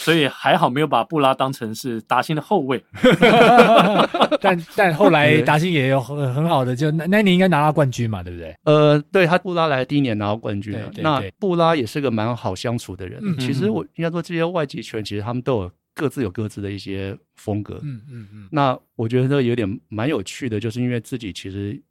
[0.00, 2.82] 所以还好没有把布拉当成是达新的后卫，
[4.40, 8.56] 但但后来达新也有很很好的，就那那年应该拿到冠军嘛，对不对？
[8.62, 13.18] 呃，对他布拉来第一年拿到冠军了，那布拉也是个蛮好相处的人。
[13.22, 17.80] 嗯、其实我应该说，这些外籍球员其实他们都有各自有各自的一些风格。
[17.82, 18.08] 嗯嗯嗯。
[18.10, 21.82] 嗯嗯那我觉得这有点蛮有趣的，就是因为自己其实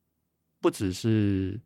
[0.61, 1.59] 不只是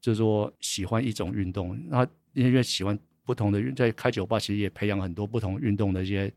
[0.00, 2.98] 就是说喜欢一种运动，那因为喜欢。
[3.26, 6.32] 不同的运在开酒吧，其实也培养很多不同运动的一些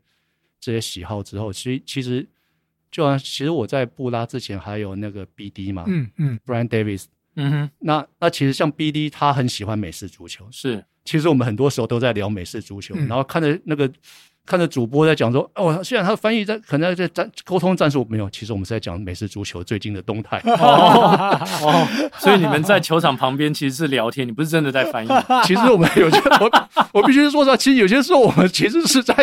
[0.60, 2.28] 这些喜好之后，其实其实
[2.90, 7.04] 就像，其实我在布拉之前还有那个 BD 嘛，嗯嗯，Brian Davis，
[7.36, 13.90] 嗯哼，那那其实像 BD 他很喜欢美式足球，是，其实我们很多时候都在聊美式足球，嗯、然后看着那个。
[14.46, 20.40] 看着主播在讲说，哦，虽然他的翻译在可能在战沟通战术没有，其实我们是在讲美式足球最近的动态。
[20.44, 21.86] 哦，哦，
[22.18, 25.08] 所以你们在球场旁边其实是聊天，你不是真的在翻译。
[25.44, 26.50] 其实我们有些我
[26.92, 29.14] 我必须说实话，其实有些时候我们其实是在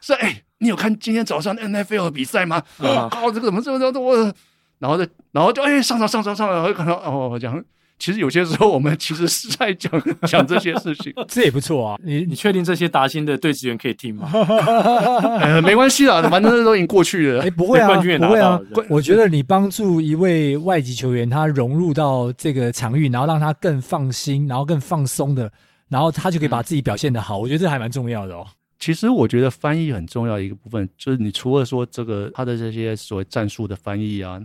[0.00, 2.62] 是哎，你有看今天早上 NFL 的比赛吗？
[3.10, 4.32] 靠，这个怎么这么这么
[4.78, 7.64] 然后就然后就哎上场上场上场，然后看到哦这样。
[7.98, 9.90] 其实有些时候我们其实是在讲
[10.26, 11.98] 讲这些事情， 这也不错啊。
[12.04, 14.30] 你你确定这些达新的队职员可以听吗？
[15.40, 17.42] 呃，没关系啦，反正都已经过去了。
[17.46, 18.60] 哎，不会啊，不会啊。
[18.90, 25.50] 我觉得你帮助一位外籍球员，他融入到这个场域，然后让他更放心，然后更放松的，
[25.88, 27.38] 然后他就可以把自己表现的好。
[27.38, 28.46] 我觉得这还蛮重要的哦。
[28.78, 34.38] 其实我觉得翻译很重要的一个部分，就是你除了说这个他的这些所谓战术的翻译啊。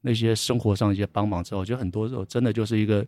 [0.00, 3.04] 那些生活上一些帮忙之后，我觉得很多时候真的就是一个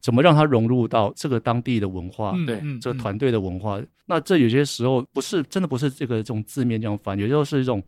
[0.00, 3.78] 怎么让他融入到这个当地的文化，对、嗯、这个团队的文化。
[3.78, 7.82] 嗯、那这有些时候不是真的不是这个这种字面这样翻，有时候是一种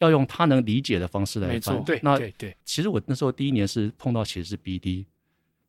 [0.00, 1.82] 要用他能理解的方式来翻。
[1.84, 2.56] 对，那对对。
[2.64, 5.06] 其实我那时候第一年是碰到其实是 BD，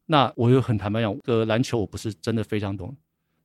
[0.05, 2.95] 那我又很坦白讲，这个篮球我不是真的非常懂。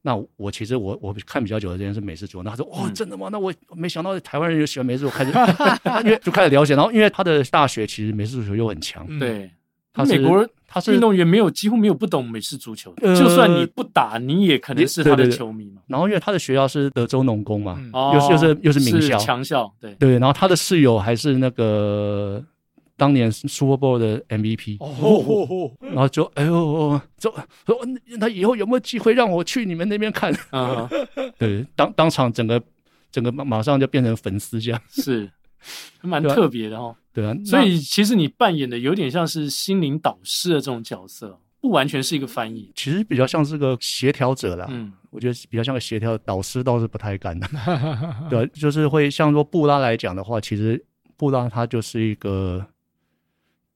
[0.02, 3.28] 那我其实我我看比较久的这件是美式足球，那他说哦真的吗？
[3.30, 5.30] 那我没想到台湾人就喜欢美式足球，开始
[6.04, 9.50] 因为就开始了解，然后因为他的大学其实美式足球又很强，对，
[9.92, 15.82] 他美国他是运动员没有几乎没有不懂美式足球的，就算你不打你也可能是他的球迷嘛。
[15.86, 17.78] 然后因为他的学校是德州农工嘛，
[18.14, 22.42] 又是又是又是名校强校，对对，然后他的室友还是那个。
[23.00, 27.34] 当年 Super Bowl 的 MVP，哦，然后就哎呦，就
[27.64, 27.80] 说
[28.18, 30.30] 那以后有没有机会让我去你们那边看？
[30.50, 30.86] 啊，
[31.38, 32.62] 对，当当场整个
[33.10, 35.30] 整个马上就变成粉丝这样，是
[36.02, 36.94] 蛮特别的哦。
[37.14, 44.66] 对啊，所以其实你扮演的有点像是心灵导师的这种角色，不完全是一个翻译，其实比较像是个协调者啦。
[44.68, 47.48] 嗯，我觉得比较像个协调导师，倒是不太敢的。
[48.28, 50.84] 对，就是会像说布拉来讲的话，其实
[51.16, 52.62] 布拉他就是一个。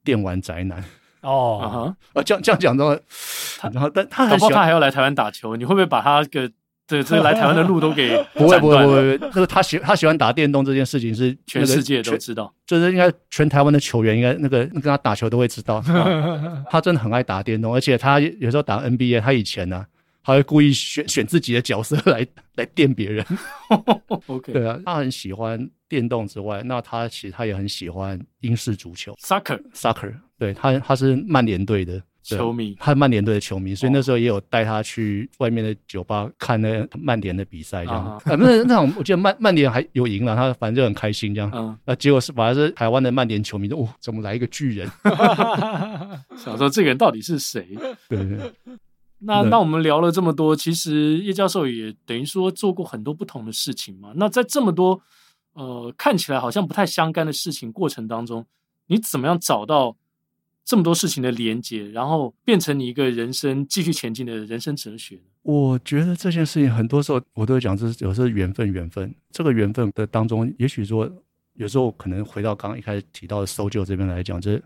[0.04, 0.84] 电玩宅男。
[1.22, 6.46] 哦，啊，这样这样讲的话，然后但他还他还要来台湾打球，你会不会把他个
[6.86, 9.18] 对这个来台湾的路都给不会不会不会？
[9.34, 15.82] 那个他喜他喜欢打电动这件事情是全世界都知道，就是应该全台湾的球员应该那个跟他打球都会知道，
[16.68, 19.86] 他真的很爱打电动，而且他有时候打 NBA，他以前呢。
[20.24, 23.24] 他会故意选选自己的角色来 来电别人，
[24.26, 38.16] OK，对啊，他很喜欢电动之外，那他其实他也很喜欢英式足球，Soccer，Soccer，对他他是曼联队的球迷，他是曼联队的球迷，所以那时候也有带他去外面的酒吧看那曼联的比赛，这样。
[38.16, 44.88] 啊， 那种，我记得曼曼联还有赢了，他反正就很开心这样，嗯，那结果是反而是台湾的曼联球迷，哦，怎么来一个巨人？
[46.38, 47.68] 想说这个人到底是谁？
[48.08, 48.38] 对对。
[49.24, 54.12] 那那我们聊了这么多，其实叶教授也等于说做过很多不同的事情嘛。
[54.16, 55.00] 那在这么多
[55.54, 58.44] 呃看起来好像不太相干的事情过程当中，
[58.86, 59.96] 你怎么样找到
[60.64, 65.20] 这么多事情的连接，然后变成你一个人生继续前进的人生哲学？
[65.42, 69.14] 我觉得这件事情很多时候我都会讲，这是有时候缘分，缘分。
[69.30, 71.10] 这个缘分的当中，也许说
[71.54, 74.60] 有时候可能回到刚刚一开始提到的搜救这边来讲，这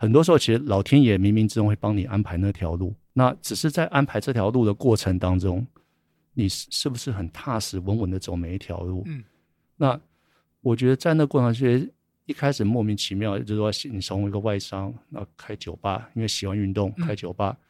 [0.00, 2.94] 很多时候其实老天爷冥冥之中会帮你安排那条路。
[3.12, 5.66] 那只是在安排这条路的过程当中，
[6.32, 9.02] 你是不是很踏实稳稳的走每一条路？
[9.04, 9.22] 嗯，
[9.76, 10.00] 那
[10.62, 11.92] 我觉得在那过程其实
[12.24, 17.60] 一开始莫名其妙，就是说你从一个外商，那开酒吧，因为喜欢运动开酒吧，嗯、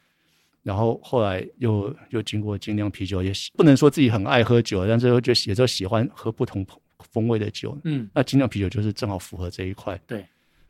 [0.62, 6.64] 然后后来又又经过精酿啤酒，也不能说自己很爱喝酒，但是又就也就喜欢喝不同
[7.10, 7.76] 风味的酒。
[7.82, 10.00] 嗯，那精酿啤酒就是正好符合这一块。
[10.06, 10.24] 对，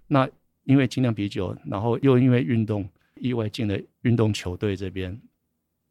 [0.07, 0.27] 那
[0.65, 2.89] 因为精酿啤酒，然后又因为运动。
[3.23, 5.21] 意外进了运动球队这边，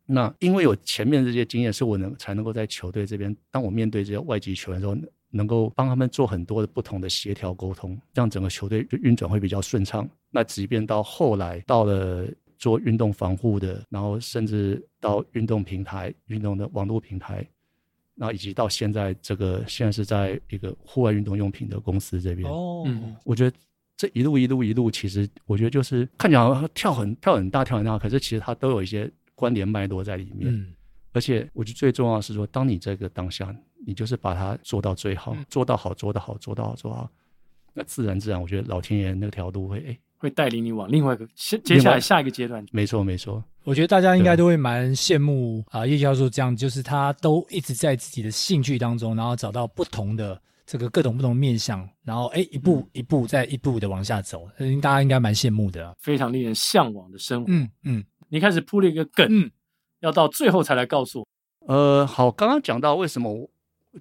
[0.08, 5.00] 那因为有前面这些经验，是我能才能够在球队这边，当我面对这些外籍球员的时候，
[5.30, 10.10] 能够帮他们做很多的不同的协调沟通，让整个球队就运转会比较顺畅。
[10.32, 17.48] 那即便到后来到了做运动防护的，然后甚至到运动平台、运动的网络平台，
[18.16, 23.56] 那以及到现在这个现在是在一个户外运动用品的公司这边，哦，嗯，我觉得。
[24.00, 30.50] 这一路一路一路，其实我觉得就是看起来好像跳很跳很大跳很大，可是其实它都有一些关联脉络在里面。
[30.50, 30.74] 嗯，
[31.12, 33.54] 而且我觉得最重要的是说，当你这个当下，
[33.86, 37.12] 你就是把它做到最好，做到好，做到好，做到好，做到好，
[37.74, 42.66] 那自然自然，我觉得老天爷那条路会哎会带领你往另外一个接接下来下一个阶段。
[42.72, 50.42] 没错没错，我觉得大家应该都会蛮羡慕啊叶教授这样，就是他都一直在自己的兴趣当中，然后找到不同的。
[50.70, 57.48] 这个各种不同面向，然后哎，一步一步再一步的往下走，嗯，大家应该蛮羡慕的啊，非常令人向往的生活。
[57.50, 59.50] 嗯嗯，你开始铺了一个梗，嗯，
[60.02, 61.74] 要到最后才来告诉我。
[61.74, 63.50] 呃，好，刚刚讲到为什么我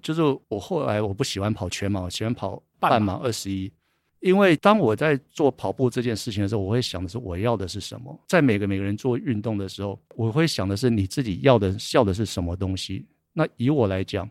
[0.03, 3.73] 就是我后来我不喜欢跑全马，我喜欢跑半马二十一，
[4.19, 8.15] 因为当我在做跑步这件事情的时候，我会想的是我要的是什么。
[8.27, 13.07] 在每个每个人做运动的时候，我会想的是你自己要的要的是什么东西。
[13.33, 14.29] 那以我来讲。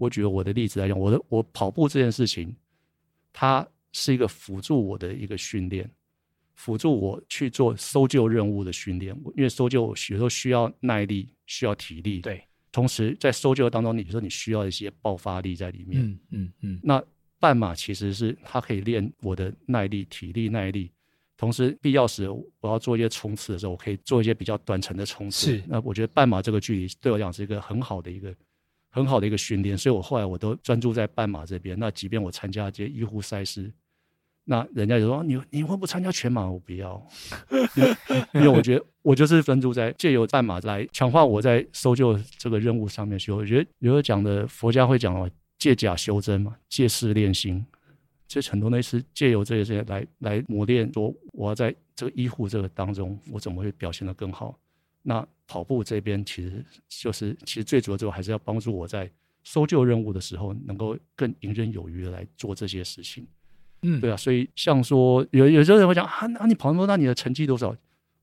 [0.00, 2.56] 我举我的例子来讲，我的我跑步这件事情，
[3.34, 5.88] 它是一个辅助我的一个训练。
[6.54, 9.14] 辅助我去做搜救任务的训练。
[9.36, 12.20] 因为搜救有时候需要耐力，需要体力。
[12.20, 12.42] 对，
[12.72, 16.02] 同时在搜救当中，你说你需要一些爆发力在里面。
[16.02, 16.80] 嗯嗯嗯。
[16.82, 17.02] 那
[17.38, 20.90] 半马其实是它可以练我的耐力、体力、耐力。
[21.36, 25.58] 同时，必要时我要做一些冲刺的时候，我可以做一些比较短程的冲刺。
[25.58, 25.62] 是。
[25.66, 28.34] 那我觉得半马这个距离对我来讲是一个很好的一个
[28.90, 31.78] 很好的一个训练，所以我后来我都专注在半马这边。
[31.78, 33.72] 那即便我参加这些医护赛事，
[34.44, 36.50] 那人家就说你你会不参加全马？
[36.50, 37.00] 我不要，
[38.34, 43.30] 因为我觉得我就是专注在借由半马来强化我在搜救这个任务上面去。
[43.30, 47.64] 我觉得有时候讲的佛家会讲哦，借假修真嘛，借事练心。
[48.26, 54.56] 这很多类似借由这些这些来来磨练，说我要在这个医护这个当中，我怎么会表现得更好？
[55.02, 59.10] 那跑步这边其实就是，其实最主要就还是要帮助我在
[59.42, 63.26] 搜救任务的时候，能够更游刃有余的来做这些事情。
[63.82, 67.74] 嗯，对啊，所以像说有有些人会讲啊，那你跑那么多，那你的成绩多少？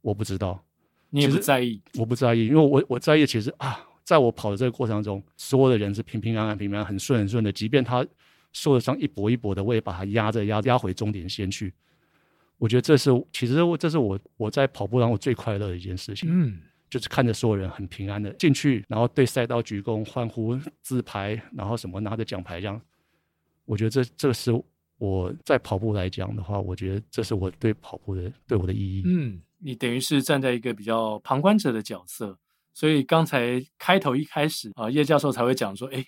[0.01, 0.63] 我不知道，
[1.09, 8.05] 你也不在意，我不在意，因为我我在意其实啊，在我跑的这个过程中，所有的人是平平安安、平平安安、很顺很顺的，即便他。
[8.53, 11.71] 受了伤一搏一搏的，我也把他压着压压回终点线去。
[12.58, 16.30] 我觉得这是其实这是我我在跑步当中我最快乐的一件事情。
[16.32, 22.82] 嗯，就是看着所有人很平安的进去，然后对赛道鞠躬、欢呼、自拍，然后什么拿着奖牌这样。
[23.66, 24.51] 我觉得这这是
[24.97, 29.03] 我在跑步来讲的话，我觉得这是我对跑步的对我的意义。
[29.05, 32.39] 嗯，你等于是站在一个比较旁观者的角色，
[32.74, 36.05] 所以刚才开头一开始啊，叶教授才会讲说，哎。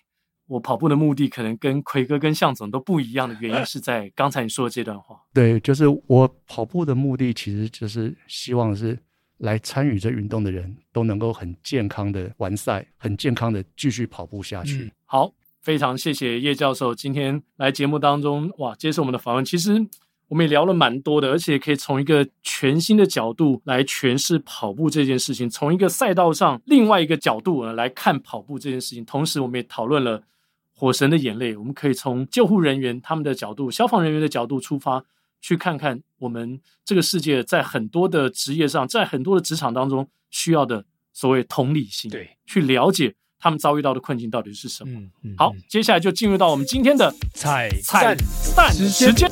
[0.49, 5.15] 我跑步的目的可能跟奎哥跟向总都不一样的原因是在刚才你说的这段话。
[5.31, 8.97] 对，就是我跑步的目的其实就是希望是
[9.37, 14.85] 来参与这运动的人都能够很健康的完赛，很健康的继续跑步下去。
[14.85, 15.31] 嗯，好，
[15.61, 19.45] 非常谢谢叶教授今天来节目当中哇，接受我们的访问。
[19.45, 19.85] 其实
[20.29, 29.05] 我们也聊了蛮多的，而且可以从一个全新的角度来诠释跑步这件事情，从一个赛道上另外一个角度来看跑步这件事情。
[29.05, 30.23] 同时，我们也讨论了。
[30.79, 35.03] 火神的眼泪，我们可以从救护人员他们的角度、消防人员的角度出发，
[35.41, 44.97] 去看看我们这个世界在很多的职业上，在很多的职场当中需要的所谓同理心，对，去了解他们遭遇到的困境到底是什么。
[44.97, 48.15] 嗯嗯、好，接下来就进入到我们今天的 彩彩
[48.55, 49.29] 蛋时间。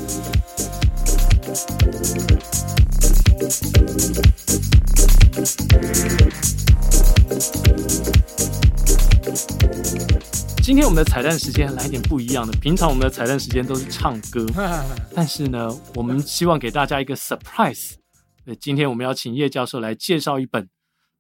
[10.64, 12.54] 今天我们的彩蛋时间来点不一样的。
[12.60, 14.46] 平常我们的彩蛋时间都是唱歌，
[15.14, 17.94] 但是呢，我们希望给大家一个 surprise。
[18.60, 20.70] 今天我们要请叶教授来介绍一本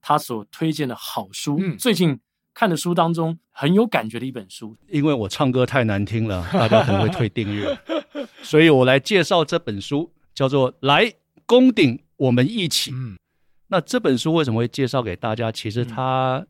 [0.01, 1.57] 他所推荐的好书。
[1.59, 2.19] 嗯，最近
[2.53, 4.77] 看的书当中很有感觉的一本书。
[4.89, 7.77] 因为我唱歌太难听了， 大家可能会退订阅，
[8.41, 11.11] 所以我来介绍这本书，叫做《来
[11.45, 12.91] 攻顶，我们一起》。
[12.95, 13.17] 嗯，
[13.67, 15.51] 那这本书为什么会介绍给大家？
[15.51, 16.45] 其实他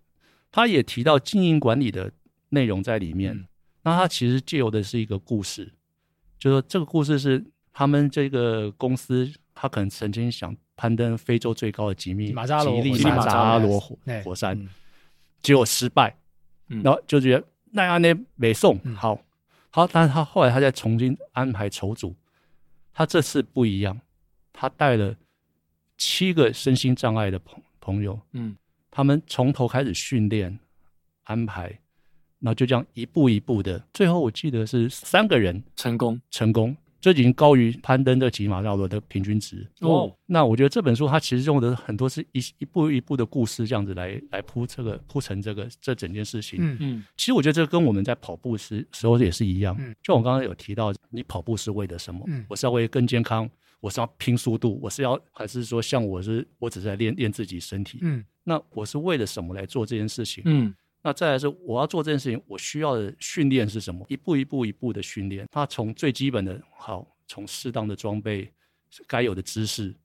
[0.52, 2.12] 他也提到经营管理的。
[2.50, 3.46] 内容在里面，嗯、
[3.84, 5.66] 那他其实借由的是一个故事，
[6.40, 7.44] 就是说这个故事是
[7.74, 14.70] 他们这个公司，他可能曾经想攀登非洲最高的吉米马扎罗吉利马扎罗火火山，嗯、
[15.42, 16.16] 结果失败，
[16.70, 19.20] 嗯、然后就觉得那样呢没送，嗯、好，
[19.70, 22.16] 好，但是他后来他再重新安排筹组，
[22.94, 24.00] 他这次不一样，
[24.54, 25.14] 他带了
[25.98, 28.56] 七个身心障碍的朋朋友，嗯，
[28.98, 30.58] 他们从头开始训练
[31.26, 31.72] 安排。
[32.40, 40.12] 那就这样一步一步的，最后我记得是三个人成功，成功，这已经高于攀登的吉马扎罗的平均值哦。
[40.26, 46.60] 那我觉得这本书它其实用的很多是一一步一步的故事，这样子来来铺这个铺成这个这整件事情。
[46.60, 49.76] 嗯嗯，其实我觉得这跟我们在跑步时时候也是一样。
[49.80, 52.24] 嗯，就我刚刚有提到，你跑步是为了什么？
[52.28, 53.50] 嗯，我是要为了更健康，
[53.80, 58.00] 我是要拼速度，我是要还是说像我是我只是在练练自己身体？
[58.02, 60.44] 嗯，那我是为了什么来做这件事情？
[60.46, 60.74] 嗯。
[61.04, 64.04] 那再来是我要做这件事情，我需要的训练是什么？
[64.10, 65.48] 一步一步一步的训练。
[65.52, 68.52] 他从最基本的，好，从适当的装备，
[69.06, 69.96] 该有的知识，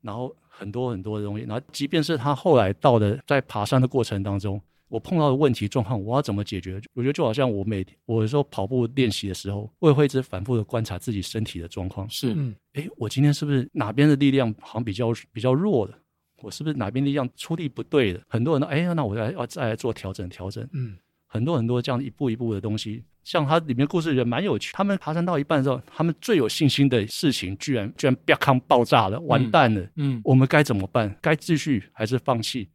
[0.00, 1.44] 然后很多很多的东西。
[1.44, 4.58] 然后即便是他后来到的在爬山的过程当中，
[4.88, 6.80] 我碰到的问题状况，我要怎么解决？
[6.94, 12.08] 我觉得就好像我每天我有时候跑步练习的时候，我也会一直反复的观察自己身体的状况。
[12.08, 15.94] 是，嗯，诶，我今天是不是哪边的力量好像比较比较弱的？
[16.42, 18.20] 我是不是哪边力量出力不对的？
[18.28, 20.66] 很多人都哎，那我再要再来做调整调整。
[20.72, 24.72] 嗯，很多很多这样一步一步的东西，像它里面故事也蛮有趣。
[24.74, 29.80] 他们爬山到一半的时候，他们最有信心的事情，居然居然啪康爆炸了，完蛋了。
[29.96, 31.16] 嗯，嗯我们该怎么办？
[31.22, 32.68] 该继续还是放弃？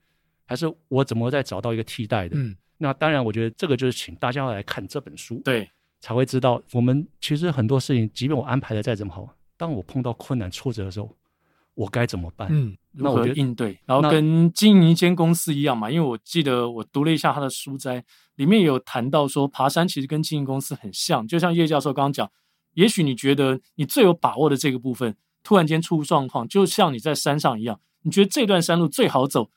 [0.52, 2.36] 还是我怎么再找到一个替代的？
[2.38, 5.70] 嗯，那当然，我觉得这个就是请大家来看这本书，对，
[6.02, 11.16] 才会知道我们其实很多事情，即便我安排的再怎么好，当我碰到困难挫折的时候。
[11.74, 12.50] 我该怎么办？
[12.52, 13.80] 嗯，那我觉得应对？
[13.86, 18.04] 然后跟经营一间公司一样嘛，因为我记得我读了一下他的书斋，
[18.36, 22.30] 里面有谈到说，爬山其实跟经营公司很像，就像叶教授刚刚讲，
[22.74, 29.50] 也许你觉得你最有把握的这个部分，突然间出状况，就像你在山上一样，你觉得这段山路最好走，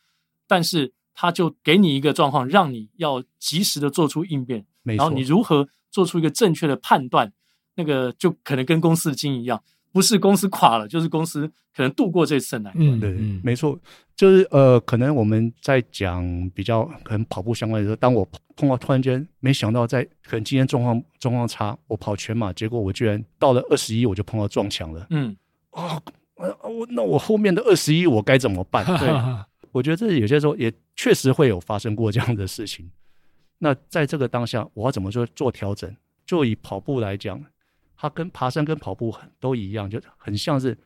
[0.47, 5.03] 但是他就给你一个状况，让你要及时的做出应变，没错。
[5.03, 7.33] 然后你如何做出一个正确的判断，
[7.75, 9.63] 那个就可能跟公司的经营一样。
[9.93, 12.85] 不是公司垮了，就是公司可能度过这次难关。
[12.85, 13.13] 嗯，对，
[13.45, 13.79] 没错，
[14.17, 25.07] 就是呃，可能我们在讲比较可能跑步相关的时候，当我碰到突然间没想到在可能今天状况状况差，我跑全马，结果我居然到了二十一我就碰到撞墙了。
[25.11, 25.37] 嗯，
[25.71, 26.03] 啊，
[26.35, 28.85] 我那我后面的二十一我该怎么办？
[28.99, 29.09] 对，
[29.75, 32.89] 我觉得这有些时候也确实会有发生过这样的事情。
[33.59, 35.93] 那在这个当下，我要怎么做做调整？
[36.25, 37.45] 就以跑步来讲。
[37.97, 40.77] 它跟爬山跟跑步很都一样，就很像是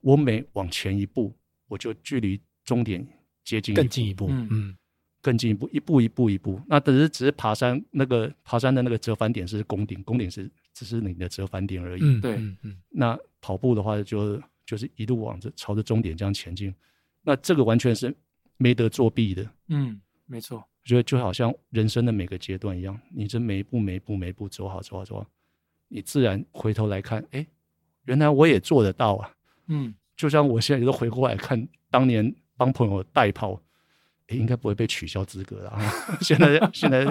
[0.00, 1.34] 我每往前一步，
[1.66, 3.04] 我就距离终点
[3.42, 4.76] 接近更进一步，嗯，
[5.22, 6.60] 更进一步，一步一步一步。
[6.66, 12.02] 那只是只是爬山那个爬山的那个折返点是攻顶，攻顶是只是你的折返点而已。
[12.02, 12.76] 嗯，对，嗯。
[12.90, 16.74] 那跑步的话就，就就是一路往着朝着终点这样前进。
[17.22, 18.14] 那这个完全是
[18.56, 19.46] 没得作弊的。
[19.68, 20.58] 嗯，没错。
[20.58, 25.26] 我觉得就好像人生的每个阶段一样，你这每一步每一步每一步走好走好走好。
[25.86, 27.46] 你自然回头来看，哎，
[28.06, 29.30] 原来我也做得到啊。
[29.68, 33.60] 嗯，就像我现在都回过来看，当年帮朋友代跑，
[34.26, 35.78] 哎，应该不会被取消资格了。
[36.20, 37.04] 现在现在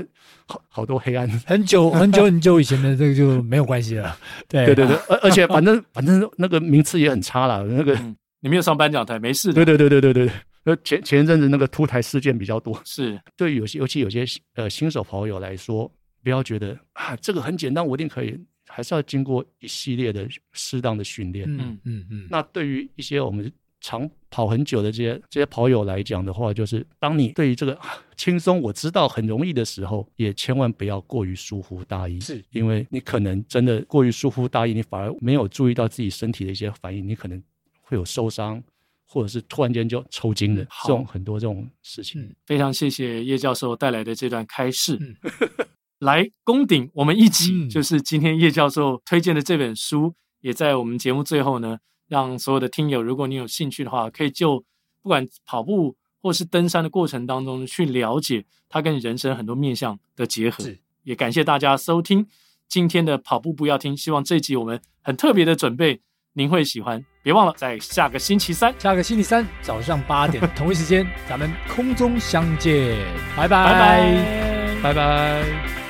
[0.47, 4.17] 好好多黑暗，很久很久很久以前的这个就没有关系了。
[4.49, 7.63] 对 对对对，而而且反正反正那个名次也很差了。
[7.63, 9.53] 那个、嗯、你没有上颁奖台，没事的。
[9.53, 10.31] 对对对对对对
[10.65, 10.77] 对。
[10.83, 14.25] 前前一阵子那个突台事件比较多，是对于有些尤其有些
[14.55, 15.89] 呃新手跑友来说，
[16.23, 18.37] 不要觉得啊这个很简单，我一定可以。
[18.73, 21.45] 还是要经过一系列的适当的训练。
[21.45, 22.27] 嗯嗯嗯。
[22.29, 27.77] 那对于一些我们长跑很久的这些这些跑友来讲的话，就是当你对于这个
[28.15, 32.17] 轻松我知道很容易的时候，也千万不要过于疏忽大意。
[32.21, 37.43] 是，因为你可能真的过于疏忽大意，你反而没有注意到自己身体的一些反应，你可能
[37.91, 38.63] 会有受伤，
[39.05, 42.21] 或者是突然间就抽筋的这种很多这种事情。
[42.21, 44.97] 嗯，非常谢谢叶教授带来的这段开示。
[45.01, 45.15] 嗯
[45.99, 51.77] 来攻顶，我们一起就是今天叶教授推荐的这本书，嗯、也在我们节目最后呢，
[52.07, 54.65] 让所有的听友，如果你有兴趣的话，可以就
[55.03, 60.63] 不管跑步或是登山的过程当中去了解它跟人生很多面向的结合。
[61.03, 62.25] 也感谢大家收听
[62.67, 66.01] 今天的跑步不要听，希望这一集我们很特别的准备，
[66.33, 67.05] 您会喜欢。
[67.23, 72.97] 别忘了在下个星期三，下个星期三早上八点 同一时间，咱们空中相见，
[73.37, 73.65] 拜拜。
[73.65, 74.81] 拜拜。
[74.81, 75.80] 拜拜。